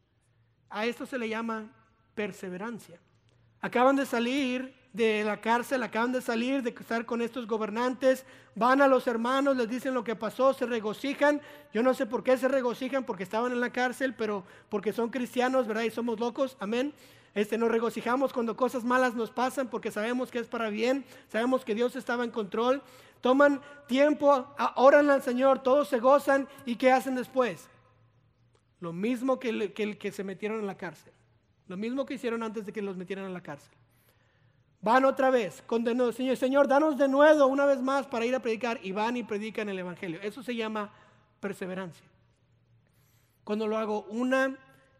A 0.68 0.86
esto 0.86 1.06
se 1.06 1.18
le 1.18 1.28
llama 1.28 1.72
perseverancia. 2.14 3.00
Acaban 3.60 3.96
de 3.96 4.06
salir 4.06 4.74
de 4.92 5.24
la 5.24 5.40
cárcel, 5.40 5.82
acaban 5.82 6.12
de 6.12 6.22
salir 6.22 6.62
de 6.62 6.70
estar 6.70 7.04
con 7.04 7.20
estos 7.20 7.46
gobernantes, 7.46 8.24
van 8.54 8.80
a 8.80 8.88
los 8.88 9.06
hermanos, 9.06 9.56
les 9.56 9.68
dicen 9.68 9.92
lo 9.92 10.02
que 10.02 10.16
pasó, 10.16 10.54
se 10.54 10.64
regocijan. 10.64 11.42
Yo 11.74 11.82
no 11.82 11.92
sé 11.92 12.06
por 12.06 12.24
qué 12.24 12.38
se 12.38 12.48
regocijan, 12.48 13.04
porque 13.04 13.22
estaban 13.22 13.52
en 13.52 13.60
la 13.60 13.70
cárcel, 13.70 14.14
pero 14.14 14.44
porque 14.70 14.94
son 14.94 15.10
cristianos, 15.10 15.66
¿verdad? 15.66 15.82
Y 15.82 15.90
somos 15.90 16.18
locos, 16.18 16.56
amén. 16.60 16.94
Este, 17.34 17.58
nos 17.58 17.70
regocijamos 17.70 18.32
cuando 18.32 18.56
cosas 18.56 18.82
malas 18.82 19.14
nos 19.14 19.30
pasan 19.30 19.68
porque 19.68 19.90
sabemos 19.90 20.30
que 20.30 20.38
es 20.38 20.46
para 20.46 20.70
bien, 20.70 21.04
sabemos 21.28 21.66
que 21.66 21.74
Dios 21.74 21.94
estaba 21.94 22.24
en 22.24 22.30
control. 22.30 22.82
Toman 23.20 23.60
tiempo, 23.86 24.46
oran 24.76 25.10
al 25.10 25.22
Señor, 25.22 25.62
todos 25.62 25.88
se 25.88 25.98
gozan 25.98 26.48
y 26.64 26.76
¿qué 26.76 26.90
hacen 26.90 27.14
después? 27.14 27.68
Lo 28.80 28.94
mismo 28.94 29.38
que 29.38 29.50
el 29.50 29.74
que, 29.74 29.98
que 29.98 30.12
se 30.12 30.24
metieron 30.24 30.60
en 30.60 30.66
la 30.66 30.78
cárcel. 30.78 31.12
Lo 31.68 31.76
mismo 31.76 32.06
que 32.06 32.14
hicieron 32.14 32.42
antes 32.42 32.64
de 32.66 32.72
que 32.72 32.82
los 32.82 32.96
metieran 32.96 33.24
en 33.24 33.34
la 33.34 33.42
cárcel. 33.42 33.72
Van 34.80 35.04
otra 35.04 35.30
vez, 35.30 35.62
condenó, 35.66 36.12
Señor, 36.12 36.36
Señor, 36.36 36.68
danos 36.68 36.96
de 36.96 37.08
nuevo 37.08 37.46
una 37.46 37.66
vez 37.66 37.82
más 37.82 38.06
para 38.06 38.24
ir 38.24 38.34
a 38.34 38.40
predicar 38.40 38.78
y 38.82 38.92
van 38.92 39.16
y 39.16 39.24
predican 39.24 39.68
el 39.68 39.78
Evangelio. 39.78 40.20
Eso 40.22 40.42
se 40.42 40.54
llama 40.54 40.92
perseverancia. 41.40 42.06
Cuando 43.42 43.66
lo 43.66 43.78
hago 43.78 44.02
una 44.04 44.56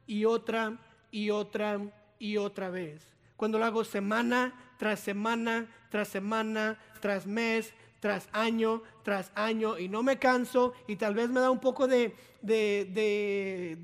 y 0.07 0.25
otra 0.25 0.77
y 1.11 1.31
otra 1.31 1.81
y 2.19 2.37
otra 2.37 2.71
vez. 2.71 3.03
Cuando 3.37 3.59
lo 3.59 3.65
hago 3.65 3.85
semana 3.85 4.55
tras 4.79 5.01
semana, 5.01 5.67
tras 5.91 6.09
semana, 6.09 6.79
tras 7.01 7.27
mes, 7.27 7.73
tras 8.01 8.29
año, 8.33 8.83
tras 9.03 9.31
año 9.35 9.79
y 9.79 9.89
no 9.89 10.03
me 10.03 10.19
canso 10.19 10.75
y 10.87 10.97
tal 10.97 11.15
vez 11.15 11.29
me 11.31 11.41
da 11.41 11.51
un 11.51 11.61
poco 11.61 11.87
de, 11.87 12.15
de, 12.43 12.87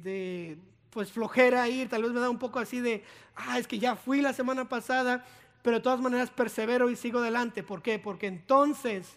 de 0.03 0.59
pues 0.93 1.11
flojera 1.11 1.67
ir, 1.69 1.89
tal 1.89 2.03
vez 2.03 2.13
me 2.13 2.21
da 2.21 2.29
un 2.29 2.39
poco 2.39 2.59
así 2.59 2.81
de, 2.81 3.03
ah, 3.35 3.59
es 3.59 3.67
que 3.67 3.79
ya 3.79 3.97
fui 3.97 4.21
la 4.21 4.35
semana 4.35 4.69
pasada, 4.69 5.25
pero 5.63 5.79
de 5.79 5.83
todas 5.83 6.01
maneras 6.01 6.31
persevero 6.31 6.91
y 6.91 6.97
sigo 6.97 7.21
adelante. 7.21 7.63
¿Por 7.63 7.83
qué? 7.83 7.99
Porque 7.99 8.27
entonces 8.27 9.17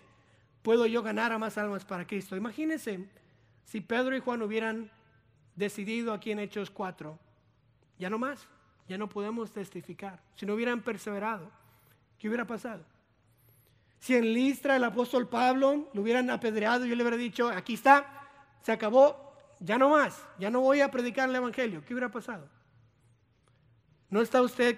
puedo 0.62 0.86
yo 0.86 1.04
ganar 1.04 1.34
a 1.34 1.38
más 1.38 1.58
almas 1.58 1.84
para 1.84 2.08
Cristo? 2.08 2.38
Imagínense 2.38 3.06
si 3.66 3.82
Pedro 3.82 4.16
y 4.16 4.22
Juan 4.22 4.42
hubieran 4.42 4.90
decidido 5.56 6.14
aquí 6.14 6.32
en 6.32 6.40
Hechos 6.40 6.72
4, 6.72 7.20
ya 8.00 8.10
no 8.10 8.18
más, 8.18 8.48
ya 8.88 8.98
no 8.98 9.10
podemos 9.10 9.52
testificar. 9.52 10.22
Si 10.36 10.46
no 10.46 10.54
hubieran 10.54 10.82
perseverado, 10.82 11.52
¿qué 12.18 12.30
hubiera 12.30 12.48
pasado? 12.48 12.86
Si 14.00 14.16
en 14.16 14.34
Listra 14.34 14.78
el 14.78 14.84
apóstol 14.86 15.28
Pablo 15.28 15.90
lo 15.94 16.02
hubieran 16.02 16.30
apedreado, 16.30 16.86
yo 16.86 16.96
le 16.96 17.04
hubiera 17.04 17.18
dicho, 17.18 17.50
aquí 17.50 17.74
está, 17.74 18.30
se 18.62 18.72
acabó, 18.72 19.35
ya 19.60 19.78
no 19.78 19.90
más, 19.90 20.24
ya 20.40 20.50
no 20.50 20.62
voy 20.62 20.82
a 20.82 20.92
predicar 20.92 21.30
el 21.30 21.36
Evangelio, 21.36 21.84
¿qué 21.86 21.94
hubiera 21.94 22.12
pasado? 22.12 22.48
¿No 24.10 24.22
está 24.22 24.42
usted, 24.42 24.78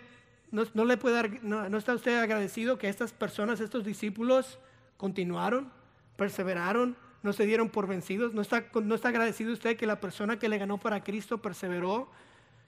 no, 0.51 0.85
le 0.85 0.97
puede 0.97 1.39
no 1.41 1.77
está 1.77 1.93
usted 1.93 2.17
agradecido 2.17 2.77
que 2.77 2.89
estas 2.89 3.11
personas, 3.11 3.59
estos 3.59 3.83
discípulos, 3.83 4.59
continuaron, 4.97 5.71
perseveraron, 6.15 6.95
no 7.23 7.33
se 7.33 7.45
dieron 7.45 7.69
por 7.69 7.87
vencidos? 7.87 8.33
¿No 8.33 8.41
está, 8.41 8.65
no 8.73 8.95
está 8.95 9.09
agradecido 9.09 9.53
usted 9.53 9.77
que 9.77 9.85
la 9.85 9.99
persona 9.99 10.39
que 10.39 10.49
le 10.49 10.57
ganó 10.57 10.77
para 10.77 11.03
Cristo 11.03 11.37
perseveró? 11.39 12.09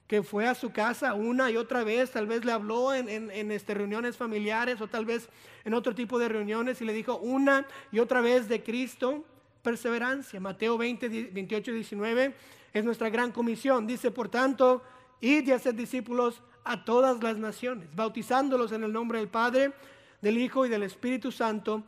que 0.06 0.24
fue 0.24 0.48
a 0.48 0.56
su 0.56 0.72
casa 0.72 1.14
una 1.14 1.52
y 1.52 1.56
otra 1.56 1.84
vez, 1.84 2.10
tal 2.10 2.26
vez 2.26 2.44
le 2.44 2.50
habló 2.50 2.92
en, 2.92 3.08
en, 3.08 3.52
este, 3.52 3.74
reuniones 3.74 4.16
familiares 4.16 4.80
o 4.80 4.88
tal 4.88 5.04
vez 5.04 5.28
en 5.64 5.72
otro 5.72 5.94
tipo 5.94 6.18
de 6.18 6.28
reuniones 6.28 6.80
y 6.80 6.84
le 6.84 6.92
dijo 6.92 7.16
una 7.18 7.64
y 7.92 8.00
otra 8.00 8.20
vez 8.20 8.48
de 8.48 8.60
Cristo, 8.60 9.24
perseverancia. 9.62 10.40
Mateo 10.40 10.76
20, 10.78 11.08
28 11.32 11.72
19 11.72 12.34
es 12.72 12.84
nuestra 12.84 13.10
gran 13.10 13.32
comisión. 13.32 13.86
Dice, 13.86 14.10
por 14.10 14.28
tanto, 14.28 14.82
id 15.20 15.48
y 15.48 15.52
hacer 15.52 15.74
discípulos 15.74 16.42
a 16.64 16.84
todas 16.84 17.22
las 17.22 17.38
naciones, 17.38 17.88
bautizándolos 17.94 18.72
en 18.72 18.84
el 18.84 18.92
nombre 18.92 19.18
del 19.18 19.28
Padre, 19.28 19.72
del 20.20 20.38
Hijo 20.38 20.66
y 20.66 20.68
del 20.68 20.82
Espíritu 20.82 21.32
Santo, 21.32 21.82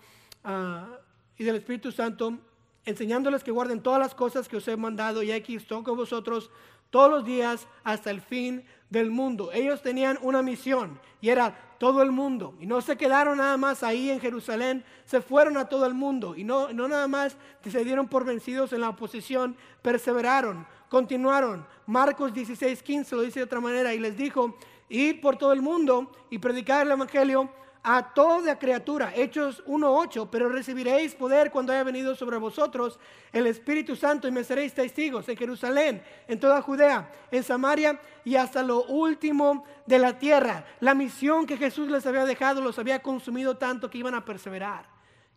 ah, 0.44 0.88
y 1.36 1.44
del 1.44 1.56
Espíritu 1.56 1.92
Santo, 1.92 2.38
enseñándoles 2.84 3.44
que 3.44 3.50
guarden 3.50 3.82
todas 3.82 4.00
las 4.00 4.14
cosas 4.14 4.48
que 4.48 4.56
os 4.56 4.66
he 4.68 4.76
mandado, 4.76 5.22
y 5.22 5.30
aquí 5.30 5.56
estoy 5.56 5.82
con 5.82 5.96
vosotros 5.96 6.50
todos 6.92 7.10
los 7.10 7.24
días 7.24 7.66
hasta 7.82 8.10
el 8.10 8.20
fin 8.20 8.62
del 8.90 9.10
mundo. 9.10 9.50
Ellos 9.52 9.82
tenían 9.82 10.18
una 10.20 10.42
misión 10.42 11.00
y 11.22 11.30
era 11.30 11.58
todo 11.78 12.02
el 12.02 12.12
mundo. 12.12 12.54
Y 12.60 12.66
no 12.66 12.82
se 12.82 12.96
quedaron 12.96 13.38
nada 13.38 13.56
más 13.56 13.82
ahí 13.82 14.10
en 14.10 14.20
Jerusalén, 14.20 14.84
se 15.06 15.22
fueron 15.22 15.56
a 15.56 15.64
todo 15.64 15.86
el 15.86 15.94
mundo. 15.94 16.36
Y 16.36 16.44
no, 16.44 16.70
no 16.72 16.86
nada 16.86 17.08
más 17.08 17.36
se 17.66 17.82
dieron 17.82 18.06
por 18.06 18.26
vencidos 18.26 18.74
en 18.74 18.82
la 18.82 18.90
oposición, 18.90 19.56
perseveraron, 19.80 20.66
continuaron. 20.90 21.66
Marcos 21.86 22.34
16, 22.34 22.82
15 22.82 23.16
lo 23.16 23.22
dice 23.22 23.40
de 23.40 23.44
otra 23.44 23.60
manera 23.60 23.94
y 23.94 23.98
les 23.98 24.14
dijo, 24.14 24.56
ir 24.90 25.20
por 25.22 25.38
todo 25.38 25.54
el 25.54 25.62
mundo 25.62 26.12
y 26.28 26.38
predicar 26.38 26.84
el 26.86 26.92
Evangelio 26.92 27.50
a 27.82 28.14
toda 28.14 28.58
criatura. 28.58 29.12
Hechos 29.14 29.64
1.8, 29.64 30.28
pero 30.30 30.48
recibiréis 30.48 31.14
poder 31.14 31.50
cuando 31.50 31.72
haya 31.72 31.82
venido 31.82 32.14
sobre 32.14 32.36
vosotros 32.36 32.98
el 33.32 33.46
Espíritu 33.46 33.96
Santo 33.96 34.28
y 34.28 34.30
me 34.30 34.44
seréis 34.44 34.72
testigos 34.72 35.28
en 35.28 35.36
Jerusalén, 35.36 36.02
en 36.28 36.38
toda 36.38 36.62
Judea, 36.62 37.10
en 37.30 37.42
Samaria 37.42 38.00
y 38.24 38.36
hasta 38.36 38.62
lo 38.62 38.84
último 38.84 39.64
de 39.86 39.98
la 39.98 40.18
tierra. 40.18 40.64
La 40.80 40.94
misión 40.94 41.46
que 41.46 41.56
Jesús 41.56 41.88
les 41.88 42.06
había 42.06 42.24
dejado 42.24 42.60
los 42.60 42.78
había 42.78 43.00
consumido 43.00 43.56
tanto 43.56 43.90
que 43.90 43.98
iban 43.98 44.14
a 44.14 44.24
perseverar. 44.24 44.86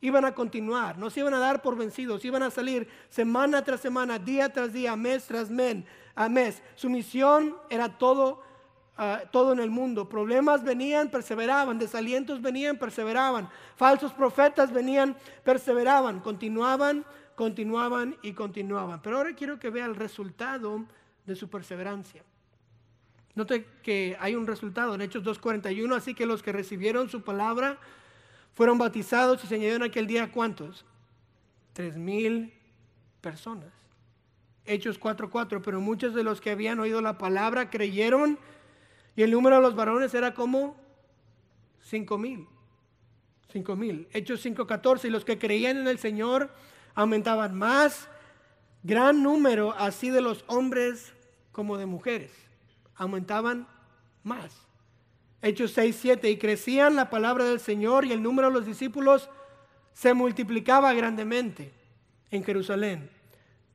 Iban 0.02 0.26
a 0.26 0.36
continuar, 0.36 0.98
no 0.98 1.10
se 1.10 1.22
iban 1.22 1.34
a 1.34 1.40
dar 1.40 1.62
por 1.62 1.76
vencidos, 1.76 2.24
iban 2.26 2.44
a 2.44 2.52
salir 2.52 2.88
semana 3.10 3.64
tras 3.64 3.80
semana, 3.80 4.20
día 4.20 4.52
tras 4.52 4.72
día, 4.72 4.96
mes 4.96 5.26
tras 5.26 5.50
mes, 5.50 5.84
a 6.14 6.30
mes. 6.30 6.62
Su 6.76 6.90
misión 6.90 7.56
era 7.70 7.98
todo 7.98 8.44
todo 9.32 9.54
en 9.54 9.60
el 9.60 9.70
mundo. 9.70 10.08
Problemas 10.08 10.64
venían, 10.64 11.10
perseveraban, 11.10 11.78
desalientos 11.78 12.42
venían, 12.42 12.78
perseveraban, 12.78 13.50
falsos 13.76 14.14
profetas 14.14 14.72
venían, 14.72 15.16
perseveraban, 15.44 16.20
continuaban, 16.22 17.06
continuaban 17.36 18.16
y 18.22 18.34
continuaban. 18.34 19.02
Pero 19.02 19.18
ahora 19.18 19.36
quiero 19.36 19.60
que 19.60 19.70
vea 19.70 19.86
el 19.86 19.96
resultado 19.96 20.86
de 21.26 21.36
su 21.36 21.50
perseverancia. 21.50 22.24
Note 23.36 23.68
que 23.84 24.16
hay 24.22 24.36
un 24.36 24.48
resultado 24.48 24.96
en 24.96 25.02
Hechos 25.02 25.24
2.41, 25.24 25.94
así 25.94 26.14
que 26.14 26.26
los 26.26 26.42
que 26.42 26.54
recibieron 26.54 27.10
su 27.10 27.22
palabra 27.22 27.78
fueron 28.54 28.78
bautizados 28.78 29.44
y 29.44 29.48
se 29.48 29.56
añadieron 29.56 29.84
aquel 29.84 30.08
día 30.08 30.32
cuántos? 30.32 30.86
Tres 31.74 31.98
mil 31.98 32.54
personas. 33.20 33.68
Hechos 34.66 35.00
4.4, 35.00 35.62
pero 35.64 35.82
muchos 35.82 36.14
de 36.16 36.24
los 36.24 36.40
que 36.40 36.52
habían 36.52 36.80
oído 36.80 37.02
la 37.02 37.18
palabra 37.18 37.70
creyeron 37.70 38.40
y 39.16 39.24
el 39.24 39.32
número 39.32 39.58
de 39.58 39.62
los 39.62 39.76
varones 39.76 40.14
era 40.14 40.34
como 40.34 40.76
cinco 41.82 42.18
mil. 42.18 42.48
Cinco 43.52 43.76
mil. 43.76 44.08
Hechos 44.12 44.46
5.14. 44.46 45.06
Y 45.06 45.10
los 45.10 45.24
que 45.24 45.40
creían 45.40 45.78
en 45.78 45.88
el 45.88 46.00
Señor 46.00 46.52
aumentaban 46.94 47.56
más. 47.56 48.10
Gran 48.84 49.24
número 49.24 49.74
así 49.78 50.10
de 50.10 50.22
los 50.22 50.44
hombres 50.48 51.14
como 51.52 51.78
de 51.78 51.86
mujeres. 51.86 52.32
Aumentaban 52.96 53.68
más. 54.24 54.52
Hechos 55.42 55.72
6, 55.72 55.98
7. 56.02 56.30
Y 56.30 56.38
crecían 56.38 56.96
la 56.96 57.10
palabra 57.10 57.46
del 57.46 57.62
Señor 57.62 58.06
y 58.06 58.12
el 58.12 58.22
número 58.22 58.50
de 58.50 58.54
los 58.54 58.66
discípulos 58.66 59.30
se 59.94 60.14
multiplicaba 60.14 60.94
grandemente 60.94 61.72
en 62.32 62.44
Jerusalén. 62.44 63.10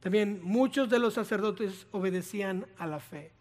También 0.01 0.41
muchos 0.43 0.91
de 0.91 0.99
los 0.99 1.15
sacerdotes 1.15 1.87
obedecían 1.93 2.67
a 2.77 2.87
la 2.87 3.01
fe 3.01 3.40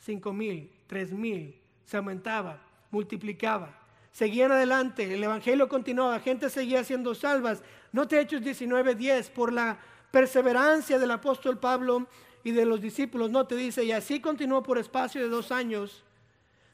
cinco 0.00 0.32
mil, 0.32 0.70
tres 0.86 1.12
mil, 1.12 1.54
se 1.84 1.96
aumentaba, 1.96 2.60
multiplicaba. 2.90 3.78
Seguían 4.10 4.50
adelante, 4.50 5.14
el 5.14 5.22
Evangelio 5.22 5.68
continuaba, 5.68 6.18
gente 6.18 6.50
seguía 6.50 6.82
siendo 6.82 7.14
salvas. 7.14 7.62
Note 7.92 8.20
Hechos 8.20 8.42
19, 8.42 8.96
10, 8.96 9.30
por 9.30 9.52
la 9.52 9.78
perseverancia 10.10 10.98
del 10.98 11.12
apóstol 11.12 11.58
Pablo 11.58 12.08
y 12.42 12.50
de 12.50 12.66
los 12.66 12.80
discípulos, 12.80 13.30
no 13.30 13.46
te 13.46 13.54
dice, 13.54 13.84
y 13.84 13.92
así 13.92 14.20
continuó 14.20 14.62
por 14.62 14.78
espacio 14.78 15.20
de 15.20 15.28
dos 15.28 15.52
años, 15.52 16.02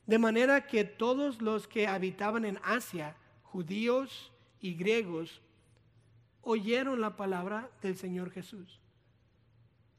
de 0.07 0.19
manera 0.19 0.67
que 0.67 0.85
todos 0.85 1.43
los 1.43 1.67
que 1.67 1.87
habitaban 1.87 2.45
en 2.45 2.59
Asia, 2.63 3.17
judíos 3.43 4.33
y 4.61 4.75
griegos, 4.75 5.43
oyeron 6.43 7.01
la 7.01 7.17
palabra 7.17 7.69
del 7.83 7.97
Señor 7.97 8.31
Jesús. 8.31 8.81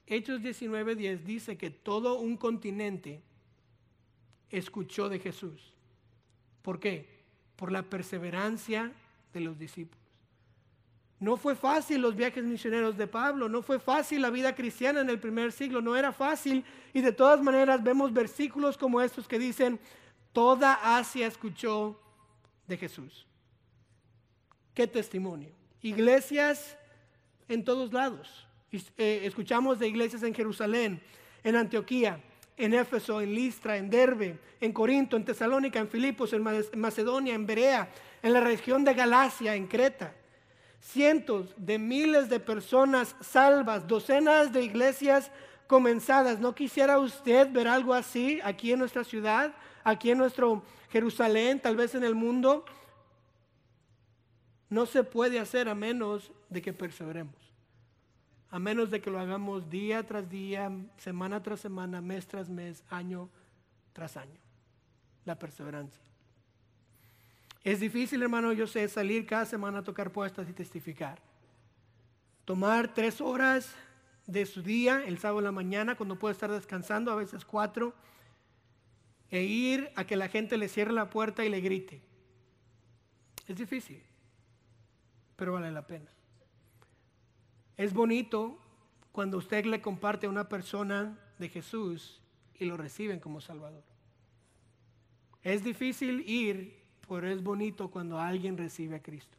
Hechos 0.08 0.42
19:10 0.42 1.24
dice 1.24 1.58
que 1.58 1.70
todo 1.70 2.20
un 2.20 2.38
continente 2.38 3.22
escuchó 4.50 5.10
de 5.10 5.20
Jesús. 5.20 5.74
¿Por 6.62 6.80
qué? 6.80 7.24
Por 7.58 7.72
la 7.72 7.84
perseverancia 7.84 8.94
de 9.34 9.42
los 9.42 9.60
discípulos. 9.60 10.08
No 11.20 11.36
fue 11.36 11.56
fácil 11.56 12.02
los 12.02 12.16
viajes 12.16 12.44
misioneros 12.44 12.96
de 12.96 13.08
Pablo, 13.08 13.50
no 13.50 13.62
fue 13.62 13.80
fácil 13.80 14.22
la 14.22 14.30
vida 14.30 14.56
cristiana 14.56 15.02
en 15.02 15.10
el 15.10 15.20
primer 15.20 15.52
siglo, 15.52 15.82
no 15.82 15.96
era 15.96 16.14
fácil. 16.14 16.64
Y 16.94 17.02
de 17.02 17.12
todas 17.12 17.42
maneras 17.42 17.84
vemos 17.84 18.14
versículos 18.14 18.78
como 18.78 19.02
estos 19.02 19.28
que 19.28 19.40
dicen, 19.40 19.80
toda 20.32 20.98
Asia 20.98 21.28
escuchó 21.28 22.00
de 22.68 22.78
Jesús. 22.78 23.26
Qué 24.74 24.88
testimonio. 24.88 25.52
Iglesias 25.82 26.78
en 27.50 27.66
todos 27.66 27.92
lados. 27.92 28.47
Eh, 28.72 29.22
escuchamos 29.24 29.80
de 29.80 29.88
iglesias 29.88 30.24
en 30.24 30.34
Jerusalén, 30.34 31.02
en 31.44 31.56
Antioquía, 31.56 32.20
en 32.58 32.74
Éfeso, 32.74 33.22
en 33.22 33.34
Listra, 33.34 33.78
en 33.78 33.90
Derbe, 33.90 34.38
en 34.60 34.74
Corinto, 34.74 35.16
en 35.16 35.24
Tesalónica, 35.24 35.80
en 35.80 35.88
Filipos, 35.88 36.34
en 36.34 36.44
Macedonia, 36.76 37.34
en 37.34 37.46
Berea, 37.46 37.90
en 38.22 38.34
la 38.34 38.42
región 38.42 38.84
de 38.84 38.94
Galacia, 38.94 39.56
en 39.56 39.68
Creta. 39.68 40.14
Cientos 40.82 41.54
de 41.56 41.80
miles 41.80 42.30
de 42.30 42.40
personas 42.40 43.16
salvas, 43.22 43.88
docenas 43.88 44.52
de 44.52 44.64
iglesias 44.64 45.32
comenzadas. 45.68 46.40
¿No 46.40 46.54
quisiera 46.54 47.00
usted 47.00 47.50
ver 47.52 47.68
algo 47.68 47.94
así 47.94 48.40
aquí 48.44 48.74
en 48.74 48.80
nuestra 48.80 49.04
ciudad, 49.04 49.54
aquí 49.84 50.12
en 50.12 50.18
nuestro 50.18 50.64
Jerusalén, 50.90 51.62
tal 51.62 51.78
vez 51.78 51.96
en 51.96 52.04
el 52.04 52.16
mundo? 52.16 52.66
No 54.70 54.86
se 54.86 55.04
puede 55.04 55.40
hacer 55.40 55.70
a 55.70 55.76
menos 55.76 56.32
de 56.50 56.62
que 56.62 56.74
perseveremos 56.74 57.47
a 58.50 58.60
menos 58.60 58.90
de 58.90 59.02
que 59.02 59.12
lo 59.12 59.20
hagamos 59.20 59.70
día 59.70 60.06
tras 60.06 60.30
día, 60.30 60.72
semana 60.98 61.44
tras 61.44 61.60
semana, 61.60 62.02
mes 62.02 62.28
tras 62.28 62.50
mes, 62.50 62.84
año 62.90 63.30
tras 63.94 64.16
año. 64.16 64.40
La 65.26 65.38
perseverancia. 65.38 66.02
Es 67.64 67.82
difícil, 67.82 68.22
hermano, 68.24 68.54
yo 68.54 68.66
sé, 68.66 68.88
salir 68.88 69.26
cada 69.26 69.46
semana 69.46 69.80
a 69.80 69.84
tocar 69.84 70.12
puestas 70.12 70.48
y 70.50 70.54
testificar. 70.54 71.20
Tomar 72.46 72.94
tres 72.94 73.20
horas 73.20 73.76
de 74.26 74.46
su 74.46 74.62
día, 74.62 75.04
el 75.06 75.18
sábado 75.18 75.40
en 75.40 75.46
la 75.46 75.52
mañana, 75.52 75.96
cuando 75.96 76.18
puede 76.18 76.32
estar 76.32 76.50
descansando, 76.50 77.12
a 77.12 77.16
veces 77.16 77.44
cuatro, 77.44 77.94
e 79.30 79.44
ir 79.44 79.92
a 79.96 80.06
que 80.06 80.16
la 80.16 80.30
gente 80.30 80.58
le 80.58 80.70
cierre 80.70 80.94
la 80.94 81.10
puerta 81.10 81.44
y 81.44 81.50
le 81.50 81.60
grite. 81.60 82.02
Es 83.48 83.58
difícil, 83.58 84.02
pero 85.36 85.54
vale 85.54 85.72
la 85.72 85.86
pena. 85.86 86.10
Es 87.78 87.94
bonito 87.94 88.58
cuando 89.12 89.38
usted 89.38 89.66
le 89.66 89.82
comparte 89.82 90.26
a 90.26 90.30
una 90.30 90.50
persona 90.50 91.18
de 91.38 91.50
Jesús 91.50 92.20
y 92.56 92.66
lo 92.66 92.76
reciben 92.76 93.20
como 93.20 93.40
Salvador. 93.40 93.84
Es 95.44 95.64
difícil 95.64 96.28
ir, 96.28 96.84
pero 97.08 97.30
es 97.30 97.42
bonito 97.42 97.90
cuando 97.90 98.20
alguien 98.20 98.58
recibe 98.58 98.96
a 98.96 99.02
Cristo. 99.02 99.38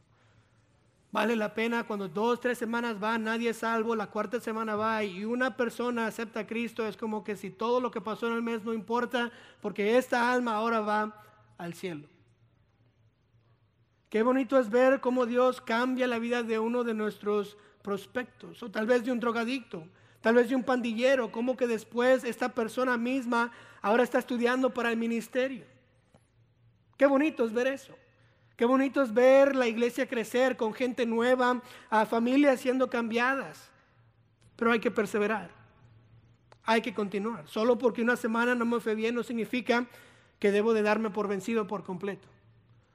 Vale 1.10 1.36
la 1.36 1.54
pena 1.54 1.84
cuando 1.84 2.08
dos, 2.08 2.38
tres 2.38 2.58
semanas 2.58 3.00
van, 3.00 3.24
nadie 3.24 3.50
es 3.50 3.58
salvo, 3.58 3.96
la 3.96 4.08
cuarta 4.08 4.40
semana 4.40 4.76
va 4.76 5.02
y 5.02 5.24
una 5.24 5.56
persona 5.56 6.06
acepta 6.06 6.40
a 6.40 6.46
Cristo, 6.46 6.86
es 6.86 6.96
como 6.96 7.24
que 7.24 7.34
si 7.34 7.50
todo 7.50 7.80
lo 7.80 7.90
que 7.90 8.00
pasó 8.00 8.28
en 8.28 8.34
el 8.34 8.42
mes 8.42 8.62
no 8.62 8.74
importa, 8.74 9.32
porque 9.62 9.96
esta 9.96 10.30
alma 10.30 10.54
ahora 10.54 10.80
va 10.80 11.22
al 11.56 11.72
cielo. 11.72 12.06
Qué 14.10 14.22
bonito 14.22 14.58
es 14.58 14.70
ver 14.70 15.00
cómo 15.00 15.26
Dios 15.26 15.60
cambia 15.60 16.06
la 16.06 16.18
vida 16.18 16.42
de 16.42 16.58
uno 16.58 16.82
de 16.82 16.94
nuestros 16.94 17.58
prospectos, 17.82 18.62
o 18.62 18.70
tal 18.70 18.86
vez 18.86 19.04
de 19.04 19.12
un 19.12 19.20
drogadicto, 19.20 19.86
tal 20.20 20.34
vez 20.34 20.48
de 20.48 20.56
un 20.56 20.64
pandillero, 20.64 21.30
como 21.30 21.56
que 21.56 21.66
después 21.66 22.24
esta 22.24 22.48
persona 22.48 22.96
misma 22.96 23.52
ahora 23.82 24.02
está 24.02 24.18
estudiando 24.18 24.72
para 24.72 24.90
el 24.90 24.96
ministerio. 24.96 25.64
Qué 26.96 27.06
bonito 27.06 27.44
es 27.44 27.52
ver 27.52 27.66
eso. 27.66 27.94
Qué 28.56 28.64
bonito 28.64 29.00
es 29.02 29.14
ver 29.14 29.54
la 29.54 29.68
iglesia 29.68 30.08
crecer 30.08 30.56
con 30.56 30.74
gente 30.74 31.06
nueva, 31.06 31.62
a 31.90 32.06
familias 32.06 32.60
siendo 32.60 32.90
cambiadas. 32.90 33.70
Pero 34.56 34.72
hay 34.72 34.80
que 34.80 34.90
perseverar. 34.90 35.50
Hay 36.64 36.82
que 36.82 36.92
continuar. 36.92 37.46
Solo 37.46 37.78
porque 37.78 38.02
una 38.02 38.16
semana 38.16 38.56
no 38.56 38.64
me 38.64 38.80
fue 38.80 38.96
bien 38.96 39.14
no 39.14 39.22
significa 39.22 39.86
que 40.40 40.50
debo 40.50 40.74
de 40.74 40.82
darme 40.82 41.10
por 41.10 41.28
vencido 41.28 41.68
por 41.68 41.84
completo. 41.84 42.28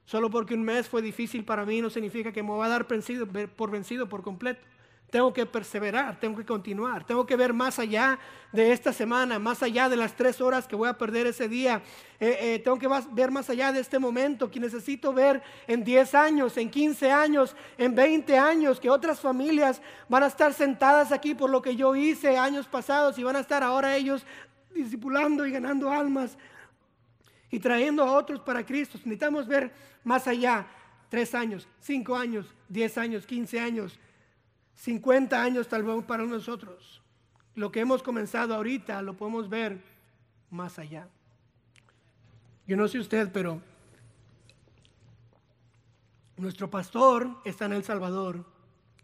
Solo 0.06 0.30
porque 0.30 0.54
un 0.54 0.62
mes 0.62 0.88
fue 0.88 1.00
difícil 1.00 1.44
para 1.44 1.64
mí 1.64 1.80
no 1.80 1.88
significa 1.88 2.32
que 2.32 2.42
me 2.42 2.50
voy 2.50 2.66
a 2.66 2.68
dar 2.68 2.86
por 2.86 3.70
vencido 3.70 4.08
por 4.08 4.22
completo. 4.22 4.60
Tengo 5.14 5.32
que 5.32 5.46
perseverar, 5.46 6.18
tengo 6.18 6.36
que 6.36 6.44
continuar, 6.44 7.04
tengo 7.04 7.24
que 7.24 7.36
ver 7.36 7.52
más 7.52 7.78
allá 7.78 8.18
de 8.50 8.72
esta 8.72 8.92
semana, 8.92 9.38
más 9.38 9.62
allá 9.62 9.88
de 9.88 9.94
las 9.94 10.16
tres 10.16 10.40
horas 10.40 10.66
que 10.66 10.74
voy 10.74 10.88
a 10.88 10.98
perder 10.98 11.28
ese 11.28 11.48
día. 11.48 11.82
Eh, 12.18 12.36
eh, 12.40 12.58
tengo 12.58 12.80
que 12.80 12.88
ver 13.12 13.30
más 13.30 13.48
allá 13.48 13.70
de 13.70 13.78
este 13.78 14.00
momento 14.00 14.50
que 14.50 14.58
necesito 14.58 15.12
ver 15.12 15.40
en 15.68 15.84
10 15.84 16.14
años, 16.16 16.56
en 16.56 16.68
15 16.68 17.12
años, 17.12 17.54
en 17.78 17.94
20 17.94 18.36
años, 18.36 18.80
que 18.80 18.90
otras 18.90 19.20
familias 19.20 19.80
van 20.08 20.24
a 20.24 20.26
estar 20.26 20.52
sentadas 20.52 21.12
aquí 21.12 21.36
por 21.36 21.48
lo 21.48 21.62
que 21.62 21.76
yo 21.76 21.94
hice 21.94 22.36
años 22.36 22.66
pasados 22.66 23.16
y 23.16 23.22
van 23.22 23.36
a 23.36 23.40
estar 23.40 23.62
ahora 23.62 23.94
ellos 23.94 24.26
discipulando 24.74 25.46
y 25.46 25.52
ganando 25.52 25.92
almas 25.92 26.36
y 27.52 27.60
trayendo 27.60 28.02
a 28.02 28.12
otros 28.14 28.40
para 28.40 28.66
Cristo. 28.66 28.98
Necesitamos 28.98 29.46
ver 29.46 29.72
más 30.04 30.28
allá, 30.28 30.66
tres 31.08 31.34
años, 31.34 31.66
cinco 31.80 32.14
años, 32.14 32.46
diez 32.68 32.96
años, 32.98 33.26
quince 33.26 33.58
años. 33.58 33.98
50 34.76 35.40
años 35.40 35.68
tal 35.68 35.82
vez 35.82 36.04
para 36.04 36.24
nosotros. 36.24 37.02
Lo 37.54 37.70
que 37.70 37.80
hemos 37.80 38.02
comenzado 38.02 38.54
ahorita 38.54 39.00
lo 39.02 39.16
podemos 39.16 39.48
ver 39.48 39.80
más 40.50 40.78
allá. 40.78 41.08
Yo 42.66 42.76
no 42.76 42.88
sé 42.88 42.98
usted, 42.98 43.30
pero 43.32 43.60
nuestro 46.36 46.68
pastor 46.68 47.40
está 47.44 47.66
en 47.66 47.74
El 47.74 47.84
Salvador 47.84 48.44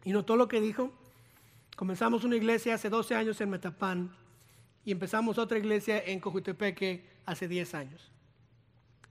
y 0.05 0.13
notó 0.13 0.37
lo 0.37 0.49
que 0.49 0.61
dijo. 0.61 0.93
Comenzamos 1.77 2.25
una 2.25 2.37
iglesia 2.37 2.75
hace 2.75 2.91
12 2.91 3.15
años 3.15 3.41
en 3.41 3.51
Metapán 3.51 4.11
y 4.85 4.93
empezamos 4.93 5.39
otra 5.39 5.59
iglesia 5.59 6.03
en 6.05 6.21
Cojutepeque 6.21 7.07
hace 7.27 7.47
10 7.47 7.75
años. 7.75 8.11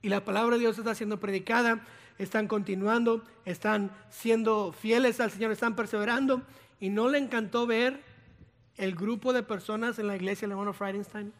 Y 0.02 0.08
la 0.08 0.24
palabra 0.24 0.56
de 0.56 0.60
Dios 0.60 0.78
está 0.78 0.94
siendo 0.94 1.20
predicada 1.20 1.82
están 2.20 2.48
continuando, 2.48 3.24
están 3.46 3.90
siendo 4.10 4.72
fieles 4.72 5.20
al 5.20 5.30
Señor, 5.30 5.52
están 5.52 5.74
perseverando. 5.74 6.42
Y 6.78 6.90
no 6.90 7.08
le 7.08 7.18
encantó 7.18 7.66
ver 7.66 8.02
el 8.76 8.94
grupo 8.94 9.32
de 9.32 9.42
personas 9.42 9.98
en 9.98 10.06
la 10.06 10.16
iglesia 10.16 10.46
de 10.46 10.52
hermano 10.52 10.74
Friedenstein. 10.74 11.32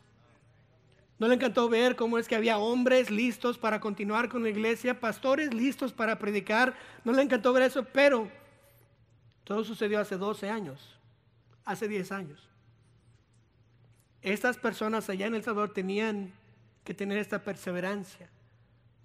No 1.18 1.28
le 1.28 1.34
encantó 1.34 1.68
ver 1.68 1.96
cómo 1.96 2.16
es 2.16 2.26
que 2.26 2.34
había 2.34 2.56
hombres 2.56 3.10
listos 3.10 3.58
para 3.58 3.78
continuar 3.78 4.30
con 4.30 4.42
la 4.42 4.48
iglesia, 4.48 4.98
pastores 4.98 5.52
listos 5.52 5.92
para 5.92 6.18
predicar. 6.18 6.74
No 7.04 7.12
le 7.12 7.20
encantó 7.20 7.52
ver 7.52 7.64
eso, 7.64 7.84
pero 7.84 8.30
todo 9.44 9.64
sucedió 9.64 10.00
hace 10.00 10.16
12 10.16 10.48
años, 10.48 10.98
hace 11.66 11.88
10 11.88 12.10
años. 12.12 12.48
Estas 14.22 14.56
personas 14.56 15.10
allá 15.10 15.26
en 15.26 15.34
El 15.34 15.42
Salvador 15.42 15.74
tenían 15.74 16.32
que 16.84 16.94
tener 16.94 17.18
esta 17.18 17.44
perseverancia. 17.44 18.30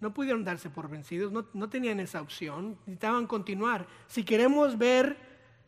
No 0.05 0.13
pudieron 0.13 0.43
darse 0.43 0.69
por 0.69 0.87
vencidos, 0.87 1.31
no, 1.31 1.67
tenían 1.67 1.99
esa 1.99 2.21
opción, 2.21 2.77
necesitaban 2.85 3.25
continuar. 3.25 3.87
Si 4.05 4.23
queremos 4.23 4.77
ver 4.77 5.17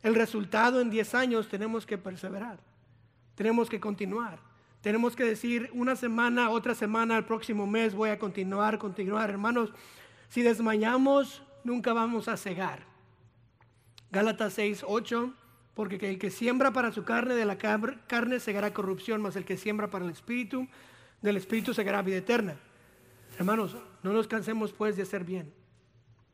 el 0.04 0.14
resultado 0.14 0.80
en 0.80 0.92
10 0.92 1.16
años, 1.16 1.48
tenemos 1.50 1.88
que 1.88 1.98
perseverar, 1.98 2.60
tenemos 3.34 3.68
que 3.68 3.80
continuar. 3.80 4.38
Tenemos 4.82 5.16
que 5.16 5.24
decir 5.24 5.72
una 5.74 5.96
semana, 5.96 6.52
otra 6.52 6.76
semana, 6.76 7.18
el 7.18 7.26
próximo 7.26 7.66
mes 7.66 7.96
voy 7.96 8.12
a 8.12 8.20
continuar, 8.20 8.78
continuar. 8.78 9.32
Hermanos, 9.32 9.74
si 10.30 10.44
desmayamos, 10.44 11.42
nunca 11.64 11.94
vamos 11.94 12.28
a 12.28 12.38
cegar. 12.38 12.84
Gálatas 14.12 14.54
6, 14.54 14.86
8, 14.88 15.34
porque 15.74 15.96
el 15.96 16.20
que 16.20 16.30
siembra 16.30 16.72
para 16.72 16.92
su 16.92 17.04
carne, 17.04 17.34
de 17.34 17.46
la 17.46 17.58
carne 17.58 18.40
segará 18.40 18.72
corrupción, 18.72 19.20
mas 19.20 19.36
el 19.36 19.46
que 19.46 19.58
siembra 19.58 19.90
para 19.90 20.06
el 20.06 20.12
espíritu, 20.12 20.68
del 21.24 21.38
espíritu 21.38 21.74
segará 21.74 22.04
vida 22.04 22.18
eterna. 22.18 22.56
Hermanos, 23.38 23.78
no 24.04 24.14
nos 24.14 24.28
cansemos 24.28 24.72
pues 24.72 24.96
de 24.96 25.04
hacer 25.04 25.24
bien, 25.24 25.52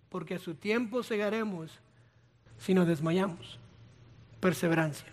porque 0.09 0.35
a 0.35 0.39
su 0.39 0.55
tiempo 0.55 1.03
segaremos 1.03 1.79
si 2.57 2.73
nos 2.73 2.87
desmayamos. 2.87 3.59
Perseverancia. 4.39 5.07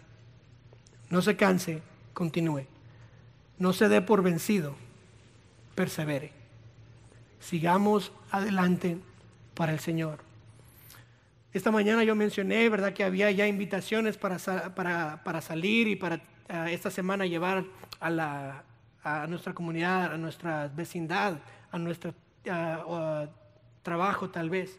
No 1.08 1.22
se 1.22 1.36
canse, 1.36 1.82
continúe. 2.12 2.66
No 3.58 3.72
se 3.72 3.88
dé 3.88 4.00
por 4.00 4.22
vencido, 4.22 4.74
persevere. 5.74 6.32
Sigamos 7.40 8.12
adelante 8.30 8.98
para 9.54 9.72
el 9.72 9.80
Señor. 9.80 10.18
Esta 11.52 11.70
mañana 11.70 12.04
yo 12.04 12.14
mencioné, 12.14 12.68
¿verdad?, 12.68 12.92
que 12.92 13.02
había 13.02 13.30
ya 13.32 13.46
invitaciones 13.46 14.16
para, 14.16 14.38
para, 14.38 15.40
salir 15.40 15.88
y 15.88 15.96
para 15.96 16.20
ah, 16.48 16.70
esta 16.70 16.90
semana 16.90 17.26
llevar 17.26 17.64
a, 17.98 18.10
la, 18.10 18.62
a 19.02 19.26
nuestra 19.26 19.52
comunidad, 19.52 20.14
a 20.14 20.16
nuestra 20.18 20.68
vecindad, 20.68 21.38
a 21.72 21.78
nuestro 22.44 23.29
trabajo 23.83 24.31
tal 24.31 24.50
vez. 24.50 24.79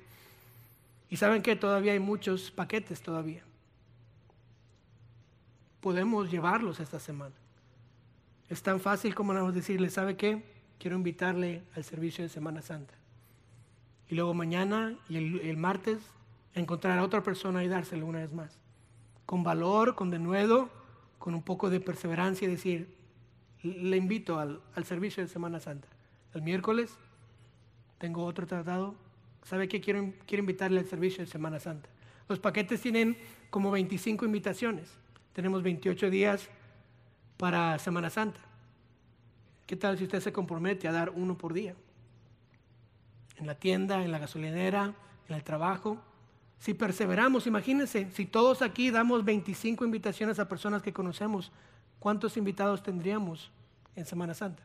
Y 1.09 1.17
saben 1.17 1.41
que 1.41 1.55
todavía 1.55 1.93
hay 1.93 1.99
muchos 1.99 2.51
paquetes 2.51 3.01
todavía. 3.01 3.43
Podemos 5.81 6.31
llevarlos 6.31 6.79
esta 6.79 6.99
semana. 6.99 7.35
Es 8.49 8.61
tan 8.61 8.79
fácil 8.79 9.15
como 9.15 9.33
a 9.33 9.51
decirle, 9.51 9.89
¿sabe 9.89 10.15
qué? 10.15 10.43
Quiero 10.79 10.95
invitarle 10.95 11.63
al 11.75 11.83
servicio 11.83 12.23
de 12.23 12.29
Semana 12.29 12.61
Santa. 12.61 12.93
Y 14.09 14.15
luego 14.15 14.33
mañana 14.33 14.97
y 15.09 15.17
el, 15.17 15.57
martes 15.57 15.99
encontrar 16.53 16.97
a 16.97 17.03
otra 17.03 17.23
persona 17.23 17.63
y 17.63 17.67
dárselo 17.67 18.05
una 18.05 18.19
vez 18.19 18.33
más. 18.33 18.57
Con 19.25 19.43
valor, 19.43 19.95
con 19.95 20.09
denuedo, 20.09 20.69
con 21.17 21.33
un 21.33 21.41
poco 21.41 21.69
de 21.69 21.79
perseverancia 21.79 22.47
y 22.47 22.51
decir, 22.51 22.93
le 23.63 23.95
invito 23.95 24.37
al, 24.37 24.61
al 24.75 24.85
servicio 24.85 25.23
de 25.23 25.29
Semana 25.29 25.59
Santa 25.59 25.87
el 26.33 26.41
miércoles 26.41 26.97
tengo 28.01 28.25
otro 28.25 28.47
tratado. 28.47 28.95
¿Sabe 29.43 29.67
qué? 29.67 29.79
Quiero, 29.79 30.11
quiero 30.25 30.41
invitarle 30.41 30.79
al 30.79 30.87
servicio 30.87 31.23
de 31.23 31.29
Semana 31.29 31.59
Santa. 31.59 31.87
Los 32.27 32.39
paquetes 32.39 32.81
tienen 32.81 33.15
como 33.51 33.69
25 33.69 34.25
invitaciones. 34.25 34.89
Tenemos 35.33 35.61
28 35.61 36.09
días 36.09 36.49
para 37.37 37.77
Semana 37.77 38.09
Santa. 38.09 38.39
¿Qué 39.67 39.75
tal 39.75 39.99
si 39.99 40.05
usted 40.05 40.19
se 40.19 40.33
compromete 40.33 40.87
a 40.87 40.91
dar 40.91 41.11
uno 41.11 41.37
por 41.37 41.53
día? 41.53 41.75
En 43.37 43.45
la 43.45 43.53
tienda, 43.53 44.03
en 44.03 44.11
la 44.11 44.17
gasolinera, 44.17 44.95
en 45.29 45.35
el 45.35 45.43
trabajo. 45.43 46.01
Si 46.57 46.73
perseveramos, 46.73 47.45
imagínense, 47.45 48.09
si 48.11 48.25
todos 48.25 48.63
aquí 48.63 48.89
damos 48.89 49.23
25 49.23 49.85
invitaciones 49.85 50.39
a 50.39 50.49
personas 50.49 50.81
que 50.81 50.91
conocemos, 50.91 51.51
¿cuántos 51.99 52.35
invitados 52.35 52.81
tendríamos 52.81 53.51
en 53.95 54.07
Semana 54.07 54.33
Santa? 54.33 54.63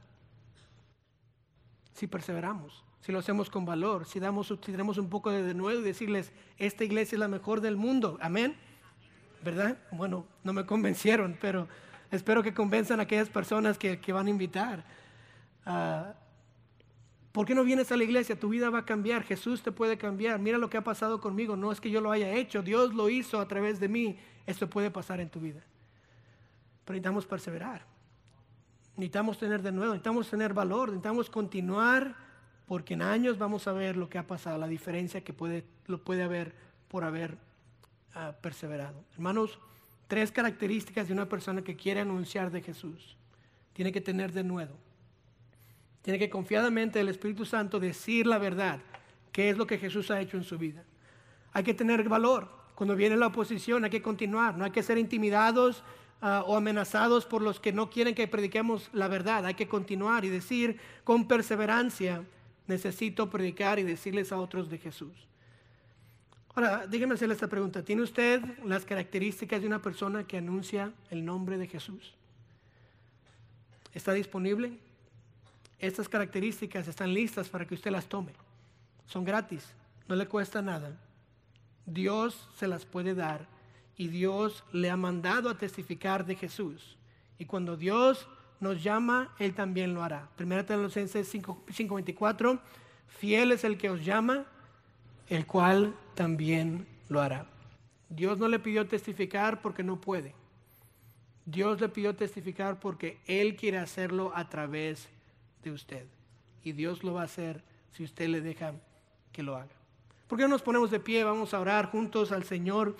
si 1.96 2.07
perseveramos, 2.07 2.85
si 3.07 3.12
lo 3.12 3.21
hacemos 3.21 3.49
con 3.51 3.64
valor, 3.64 4.05
si, 4.05 4.19
damos, 4.19 4.49
si 4.49 4.57
tenemos 4.57 4.99
un 4.99 5.09
poco 5.09 5.31
de 5.31 5.55
nuevo 5.55 5.79
y 5.79 5.85
decirles, 5.85 6.33
esta 6.59 6.83
iglesia 6.83 7.14
es 7.14 7.21
la 7.21 7.29
mejor 7.29 7.61
del 7.61 7.77
mundo. 7.77 8.19
Amén. 8.21 8.57
¿Verdad? 9.45 9.79
Bueno, 9.92 10.27
no 10.42 10.53
me 10.53 10.66
convencieron, 10.66 11.38
pero 11.40 11.69
espero 12.11 12.42
que 12.42 12.53
convenzan 12.53 12.99
a 12.99 13.05
aquellas 13.05 13.29
personas 13.29 13.79
que, 13.79 14.12
van 14.12 14.27
a 14.27 14.31
invitar. 14.31 14.85
Uh, 15.64 16.12
¿Por 17.31 17.47
qué 17.47 17.55
no 17.55 17.62
vienes 17.62 17.92
a 17.92 17.97
la 17.97 18.03
iglesia? 18.03 18.37
Tu 18.37 18.49
vida 18.49 18.71
va 18.71 18.81
a 18.81 18.85
cambiar, 18.85 19.23
Jesús 19.23 19.63
te 19.63 19.71
puede 19.71 19.96
cambiar. 19.96 20.40
Mira 20.40 20.59
lo 20.59 20.69
que 20.69 20.77
ha 20.77 20.83
pasado 20.83 21.21
conmigo, 21.21 21.54
no 21.54 21.71
es 21.71 21.81
que 21.81 21.92
yo 21.92 22.00
lo 22.00 22.11
haya 22.11 22.33
hecho, 22.33 22.61
Dios 22.61 22.92
lo 22.92 23.09
hizo 23.09 23.38
a 23.38 23.46
través 23.46 23.79
de 23.79 23.87
mí. 23.87 24.19
Esto 24.46 24.69
puede 24.69 24.90
pasar 24.90 25.21
en 25.21 25.31
tu 25.31 25.38
vida. 25.38 25.63
Pero 26.85 26.94
necesitamos 26.94 27.25
perseverar. 27.25 27.87
Necesitamos 28.96 29.38
tener 29.38 29.63
de 29.63 29.71
nuevo, 29.71 29.92
necesitamos 29.92 30.29
tener 30.29 30.52
valor, 30.52 30.88
necesitamos 30.88 31.31
continuar, 31.31 32.25
porque 32.67 32.94
en 32.94 33.02
años 33.02 33.38
vamos 33.38 33.67
a 33.69 33.73
ver 33.73 33.96
lo 33.96 34.08
que 34.08 34.19
ha 34.19 34.27
pasado, 34.27 34.58
la 34.58 34.67
diferencia 34.67 35.23
que 35.23 35.33
puede, 35.33 35.64
lo 35.87 35.98
puede 36.02 36.23
haber 36.23 36.52
por 36.88 37.04
haber 37.04 37.38
ah, 38.14 38.35
perseverado. 38.40 39.04
Hermanos, 39.14 39.58
tres 40.08 40.33
características 40.33 41.06
de 41.06 41.12
una 41.12 41.29
persona 41.29 41.62
que 41.62 41.77
quiere 41.77 42.00
anunciar 42.00 42.50
de 42.50 42.62
Jesús. 42.62 43.17
Tiene 43.73 43.92
que 43.92 44.00
tener 44.00 44.33
de 44.33 44.42
nuevo. 44.42 44.77
Tiene 46.02 46.19
que 46.19 46.31
confiadamente 46.31 47.00
el 47.00 47.08
Espíritu 47.08 47.44
Santo 47.44 47.81
decir 47.81 48.27
la 48.27 48.38
verdad, 48.38 48.81
qué 49.33 49.50
es 49.50 49.56
lo 49.56 49.67
que 49.67 49.79
Jesús 49.79 50.10
ha 50.10 50.21
hecho 50.21 50.37
en 50.37 50.44
su 50.44 50.58
vida. 50.58 50.85
Hay 51.52 51.62
que 51.62 51.75
tener 51.75 52.08
valor. 52.08 52.48
cuando 52.75 52.94
viene 52.94 53.17
la 53.17 53.29
oposición 53.29 53.85
hay 53.85 53.90
que 53.90 54.02
continuar, 54.02 54.56
no 54.58 54.64
hay 54.64 54.71
que 54.71 54.83
ser 54.83 54.98
intimidados 54.98 55.83
ah, 56.21 56.44
o 56.46 56.56
amenazados 56.56 57.25
por 57.25 57.42
los 57.42 57.58
que 57.58 57.73
no 57.73 57.90
quieren 57.90 58.14
que 58.14 58.29
prediquemos 58.29 58.90
la 58.92 59.08
verdad, 59.08 59.46
hay 59.46 59.54
que 59.54 59.67
continuar 59.67 60.25
y 60.25 60.29
decir 60.29 60.79
con 61.02 61.27
perseverancia, 61.27 62.23
necesito 62.67 63.31
predicar 63.31 63.79
y 63.79 63.83
decirles 63.83 64.33
a 64.33 64.38
otros 64.38 64.69
de 64.69 64.79
Jesús. 64.79 65.12
Ahora, 66.54 66.87
dígame 66.87 67.14
hacerle 67.14 67.35
esta 67.35 67.48
pregunta. 67.48 67.85
¿Tiene 67.85 68.02
usted 68.02 68.42
las 68.64 68.85
características 68.85 69.60
de 69.60 69.67
una 69.67 69.83
persona 69.83 70.27
que 70.27 70.38
anuncia 70.38 70.92
el 71.10 71.25
nombre 71.25 71.58
de 71.58 71.67
Jesús? 71.67 72.14
¿Está 73.92 74.12
disponible? 74.12 74.79
Estas 75.79 76.08
características 76.08 76.88
están 76.88 77.12
listas 77.12 77.48
para 77.48 77.67
que 77.67 77.75
usted 77.75 77.90
las 77.90 78.06
tome. 78.06 78.33
Son 79.06 79.25
gratis, 79.25 79.67
no 80.08 80.17
le 80.17 80.27
cuesta 80.27 80.62
nada. 80.62 80.98
Dios 81.85 82.48
se 82.56 82.67
las 82.67 82.85
puede 82.85 83.14
dar 83.14 83.46
y 83.96 84.08
Dios 84.08 84.64
le 84.73 84.90
ha 84.90 84.96
mandado 84.96 85.48
a 85.50 85.58
testificar 85.58 86.25
de 86.25 86.37
Jesús. 86.37 86.96
Y 87.38 87.44
cuando 87.44 87.77
Dios 87.77 88.27
nos 88.61 88.83
llama, 88.83 89.35
Él 89.38 89.54
también 89.54 89.94
lo 89.94 90.02
hará. 90.02 90.29
Primera 90.37 90.65
Tesalonicenses 90.65 91.33
5:24, 91.35 92.61
fiel 93.07 93.52
es 93.52 93.65
el 93.65 93.79
que 93.79 93.90
os 93.90 94.04
llama, 94.04 94.46
el 95.29 95.46
cual 95.46 95.94
también 96.15 96.87
lo 97.09 97.21
hará. 97.21 97.46
Dios 98.09 98.38
no 98.38 98.48
le 98.48 98.59
pidió 98.59 98.87
testificar 98.87 99.61
porque 99.61 99.83
no 99.83 100.00
puede. 100.00 100.35
Dios 101.44 101.81
le 101.81 101.88
pidió 101.88 102.15
testificar 102.15 102.81
porque 102.81 103.19
Él 103.27 103.57
quiere 103.57 103.79
hacerlo 103.79 104.33
a 104.35 104.48
través 104.48 105.09
de 105.63 105.71
usted. 105.71 106.07
Y 106.63 106.73
Dios 106.73 107.04
lo 107.04 107.15
va 107.15 107.23
a 107.23 107.27
hacer 107.27 107.63
si 107.92 108.04
usted 108.04 108.29
le 108.29 108.40
deja 108.40 108.75
que 109.33 109.42
lo 109.42 109.57
haga. 109.57 109.75
¿Por 110.27 110.38
qué 110.38 110.42
no 110.42 110.48
nos 110.48 110.63
ponemos 110.63 110.90
de 110.90 110.98
pie? 110.98 111.23
Vamos 111.23 111.54
a 111.54 111.61
orar 111.61 111.87
juntos 111.87 112.33
al 112.33 112.44
Señor 112.44 112.96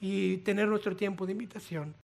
y 0.00 0.38
tener 0.38 0.68
nuestro 0.68 0.94
tiempo 0.94 1.26
de 1.26 1.32
invitación. 1.32 1.94